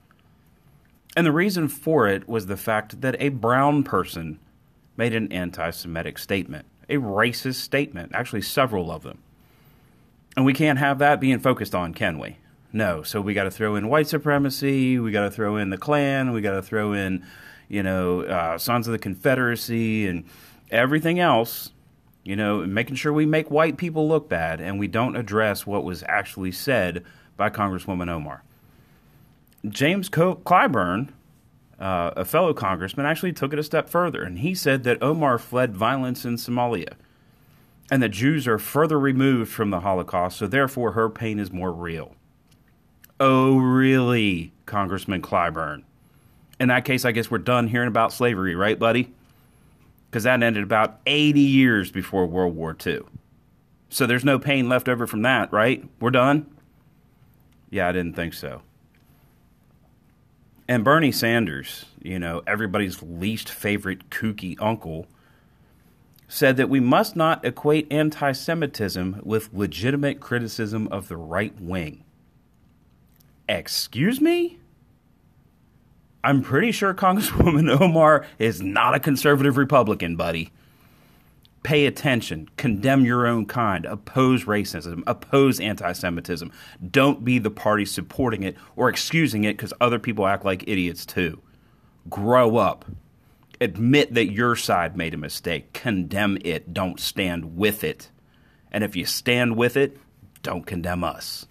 And 1.17 1.27
the 1.27 1.33
reason 1.33 1.69
for 1.69 2.09
it 2.09 2.29
was 2.29 2.47
the 2.47 2.57
fact 2.57 3.01
that 3.01 3.17
a 3.19 3.29
brown 3.29 3.83
person 3.83 4.38
made 4.97 5.14
an 5.14 5.31
anti 5.33 5.71
Semitic 5.71 6.19
statement, 6.19 6.67
a 6.88 6.97
racist 6.97 7.57
statement, 7.57 8.12
actually, 8.14 8.43
several 8.43 8.90
of 8.90 9.03
them. 9.03 9.19
And 10.37 10.45
we 10.45 10.53
can't 10.53 10.79
have 10.79 10.99
that 10.99 11.21
being 11.21 11.38
focused 11.38 11.75
on, 11.75 11.95
can 11.95 12.19
we? 12.19 12.38
No. 12.73 13.03
So 13.03 13.21
we 13.21 13.35
got 13.35 13.45
to 13.45 13.51
throw 13.51 13.77
in 13.77 13.88
white 13.88 14.09
supremacy, 14.09 14.99
we 14.99 15.12
got 15.12 15.25
to 15.25 15.31
throw 15.31 15.57
in 15.57 15.71
the 15.71 15.79
Klan, 15.79 16.33
we 16.33 16.40
got 16.40 16.55
to 16.55 16.62
throw 16.62 16.93
in, 16.93 17.25
you 17.69 17.83
know, 17.83 18.23
uh, 18.23 18.59
Sons 18.59 18.88
of 18.88 18.93
the 18.93 18.99
Confederacy 18.99 20.09
and 20.09 20.25
everything 20.71 21.21
else 21.21 21.71
you 22.24 22.34
know, 22.34 22.64
making 22.66 22.96
sure 22.96 23.12
we 23.12 23.26
make 23.26 23.50
white 23.50 23.76
people 23.76 24.08
look 24.08 24.28
bad 24.28 24.60
and 24.60 24.78
we 24.78 24.88
don't 24.88 25.14
address 25.14 25.66
what 25.66 25.84
was 25.84 26.02
actually 26.08 26.52
said 26.52 27.04
by 27.37 27.50
Congresswoman 27.50 28.08
Omar. 28.08 28.42
James 29.68 30.08
Clyburn, 30.08 31.10
uh, 31.78 32.10
a 32.16 32.24
fellow 32.24 32.54
congressman, 32.54 33.06
actually 33.06 33.32
took 33.32 33.52
it 33.52 33.58
a 33.58 33.62
step 33.62 33.88
further, 33.88 34.22
and 34.22 34.38
he 34.38 34.54
said 34.54 34.84
that 34.84 35.02
Omar 35.02 35.38
fled 35.38 35.76
violence 35.76 36.24
in 36.24 36.37
Somalia 36.37 36.94
and 37.90 38.02
that 38.02 38.10
Jews 38.10 38.48
are 38.48 38.58
further 38.58 38.98
removed 38.98 39.50
from 39.50 39.70
the 39.70 39.80
Holocaust, 39.80 40.38
so 40.38 40.46
therefore 40.46 40.92
her 40.92 41.10
pain 41.10 41.38
is 41.38 41.52
more 41.52 41.72
real. 41.72 42.14
Oh, 43.20 43.58
really, 43.58 44.52
Congressman 44.66 45.22
Clyburn? 45.22 45.84
In 46.58 46.68
that 46.68 46.84
case, 46.84 47.04
I 47.04 47.12
guess 47.12 47.30
we're 47.30 47.38
done 47.38 47.68
hearing 47.68 47.88
about 47.88 48.12
slavery, 48.12 48.54
right, 48.54 48.78
buddy? 48.78 49.12
Because 50.14 50.22
that 50.22 50.44
ended 50.44 50.62
about 50.62 51.00
80 51.07 51.40
years 51.40 51.90
before 51.90 52.24
World 52.24 52.55
War 52.55 52.77
II. 52.87 53.00
So 53.88 54.07
there's 54.07 54.24
no 54.24 54.38
pain 54.38 54.68
left 54.68 54.88
over 54.88 55.09
from 55.09 55.22
that, 55.22 55.53
right? 55.53 55.85
We're 55.98 56.12
done? 56.12 56.46
Yeah, 57.68 57.88
I 57.88 57.92
didn't 57.92 58.14
think 58.14 58.33
so. 58.33 58.62
And 60.68 60.85
Bernie 60.85 61.11
Sanders, 61.11 61.87
you 62.00 62.20
know, 62.20 62.44
everybody's 62.46 63.03
least 63.03 63.48
favorite 63.50 64.09
kooky 64.09 64.57
uncle, 64.61 65.09
said 66.29 66.59
that 66.59 66.68
we 66.68 66.79
must 66.79 67.16
not 67.16 67.44
equate 67.44 67.92
anti 67.92 68.31
Semitism 68.31 69.20
with 69.24 69.53
legitimate 69.53 70.20
criticism 70.20 70.87
of 70.92 71.09
the 71.09 71.16
right 71.16 71.61
wing. 71.61 72.05
Excuse 73.48 74.20
me? 74.20 74.61
I'm 76.24 76.40
pretty 76.40 76.72
sure 76.72 76.94
Congresswoman 76.94 77.68
Omar 77.80 78.24
is 78.38 78.62
not 78.62 78.94
a 78.94 79.00
conservative 79.00 79.58
Republican, 79.58 80.16
buddy. 80.16 80.50
Pay 81.62 81.84
attention, 81.84 82.48
condemn 82.56 83.04
your 83.04 83.26
own 83.26 83.44
kind, 83.44 83.84
oppose 83.84 84.44
racism, 84.44 85.02
oppose 85.06 85.60
anti 85.60 85.92
Semitism. 85.92 86.50
Don't 86.90 87.24
be 87.24 87.38
the 87.38 87.50
party 87.50 87.84
supporting 87.84 88.42
it 88.42 88.56
or 88.74 88.88
excusing 88.88 89.44
it 89.44 89.58
because 89.58 89.74
other 89.82 89.98
people 89.98 90.26
act 90.26 90.46
like 90.46 90.66
idiots 90.66 91.04
too. 91.04 91.42
Grow 92.08 92.56
up. 92.56 92.87
Admit 93.60 94.14
that 94.14 94.32
your 94.32 94.56
side 94.56 94.96
made 94.96 95.12
a 95.12 95.18
mistake. 95.18 95.74
Condemn 95.74 96.38
it. 96.42 96.72
Don't 96.72 96.98
stand 96.98 97.58
with 97.58 97.84
it. 97.84 98.10
And 98.72 98.82
if 98.82 98.96
you 98.96 99.04
stand 99.04 99.56
with 99.56 99.76
it, 99.76 99.98
don't 100.42 100.66
condemn 100.66 101.04
us. 101.04 101.46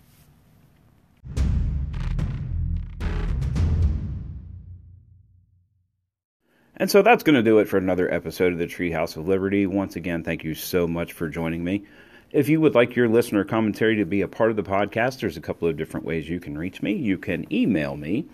And 6.83 6.91
so 6.91 7.01
that's 7.01 7.23
going 7.23 7.35
to 7.35 7.43
do 7.43 7.59
it 7.59 7.69
for 7.69 7.77
another 7.77 8.13
episode 8.13 8.51
of 8.51 8.59
the 8.59 8.67
Treehouse 8.67 9.15
of 9.15 9.25
Liberty. 9.25 9.65
Once 9.65 9.95
again, 9.95 10.21
thank 10.21 10.43
you 10.43 10.53
so 10.53 10.85
much 10.85 11.13
for 11.13 11.29
joining 11.29 11.63
me. 11.63 11.85
If 12.33 12.49
you 12.49 12.59
would 12.59 12.75
like 12.75 12.97
your 12.97 13.07
listener 13.07 13.45
commentary 13.45 13.95
to 13.95 14.05
be 14.05 14.19
a 14.19 14.27
part 14.27 14.49
of 14.49 14.57
the 14.57 14.63
podcast, 14.63 15.21
there's 15.21 15.37
a 15.37 15.39
couple 15.39 15.69
of 15.69 15.77
different 15.77 16.05
ways 16.05 16.27
you 16.27 16.41
can 16.41 16.57
reach 16.57 16.81
me. 16.81 16.91
You 16.91 17.17
can 17.17 17.47
email 17.53 17.95
me 17.95 18.25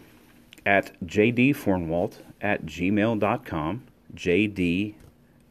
at 0.65 0.99
jdfornwalt 1.05 2.15
at 2.41 2.65
gmail.com. 2.65 3.83
JD, 4.15 4.95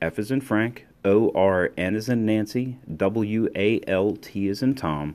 F 0.03 0.19
as 0.19 0.33
in 0.33 0.41
Frank, 0.41 0.85
O 1.05 1.31
R 1.37 1.71
N 1.77 1.95
as 1.95 2.09
in 2.09 2.27
Nancy, 2.27 2.79
W 2.97 3.49
A 3.55 3.81
L 3.87 4.17
T 4.17 4.49
as 4.49 4.61
in 4.61 4.75
Tom, 4.75 5.15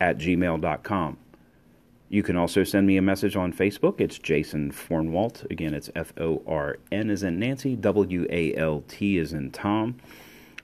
at 0.00 0.16
gmail.com. 0.16 1.18
You 2.08 2.22
can 2.22 2.36
also 2.36 2.64
send 2.64 2.86
me 2.86 2.96
a 2.96 3.02
message 3.02 3.34
on 3.34 3.52
Facebook. 3.52 4.00
It's 4.00 4.18
Jason 4.18 4.70
Fornwalt. 4.70 5.50
Again, 5.50 5.74
it's 5.74 5.90
F 5.94 6.12
O 6.18 6.42
R 6.46 6.76
N 6.92 7.10
is 7.10 7.22
in 7.22 7.38
Nancy, 7.38 7.74
W 7.76 8.26
A 8.30 8.54
L 8.54 8.84
T 8.86 9.18
is 9.18 9.32
in 9.32 9.50
Tom. 9.50 9.96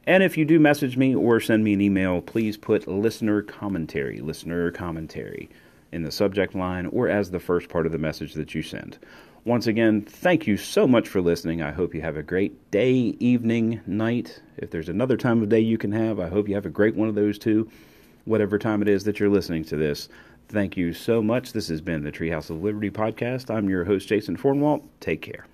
And 0.07 0.23
if 0.23 0.37
you 0.37 0.45
do 0.45 0.59
message 0.59 0.97
me 0.97 1.15
or 1.15 1.41
send 1.41 1.65
me 1.65 1.73
an 1.73 1.81
email, 1.81 2.21
please 2.21 2.57
put 2.57 2.87
listener 2.87 3.43
commentary, 3.43 4.21
listener 4.21 4.71
commentary 4.71 5.49
in 5.93 6.03
the 6.03 6.11
subject 6.11 6.55
line 6.55 6.87
or 6.87 7.09
as 7.09 7.31
the 7.31 7.41
first 7.41 7.69
part 7.69 7.87
of 7.87 7.93
the 7.93 7.99
message 7.99 8.35
that 8.35 8.55
you 8.55 8.63
send. 8.63 8.99
Once 9.45 9.67
again, 9.67 10.03
thank 10.03 10.47
you 10.47 10.57
so 10.57 10.87
much 10.87 11.09
for 11.09 11.21
listening. 11.21 11.63
I 11.63 11.71
hope 11.73 11.95
you 11.95 12.03
have 12.03 12.17
a 12.17 12.23
great 12.23 12.71
day, 12.71 12.93
evening, 13.19 13.81
night. 13.87 14.43
If 14.59 14.71
there's 14.71 14.91
another 14.91 15.17
time 15.17 15.43
of 15.43 15.49
day 15.49 15.61
you 15.61 15.79
can 15.79 15.93
have, 15.93 16.21
I 16.21 16.29
hope 16.29 16.49
you 16.49 16.55
have 16.55 16.67
a 16.67 16.71
great 16.71 16.95
one 16.95 17.09
of 17.09 17.15
those 17.15 17.39
too, 17.39 17.71
whatever 18.27 18.59
time 18.59 18.83
it 18.83 18.89
is 18.89 19.05
that 19.05 19.19
you're 19.19 19.31
listening 19.31 19.65
to 19.65 19.77
this. 19.77 20.11
Thank 20.51 20.77
you 20.77 20.93
so 20.93 21.23
much. 21.23 21.53
This 21.53 21.69
has 21.69 21.81
been 21.81 22.03
the 22.03 22.11
Treehouse 22.11 22.51
of 22.51 22.61
Liberty 22.61 22.91
podcast. 22.91 23.55
I'm 23.55 23.69
your 23.69 23.85
host, 23.85 24.09
Jason 24.09 24.37
Fornwalt. 24.37 24.85
Take 24.99 25.23
care. 25.23 25.47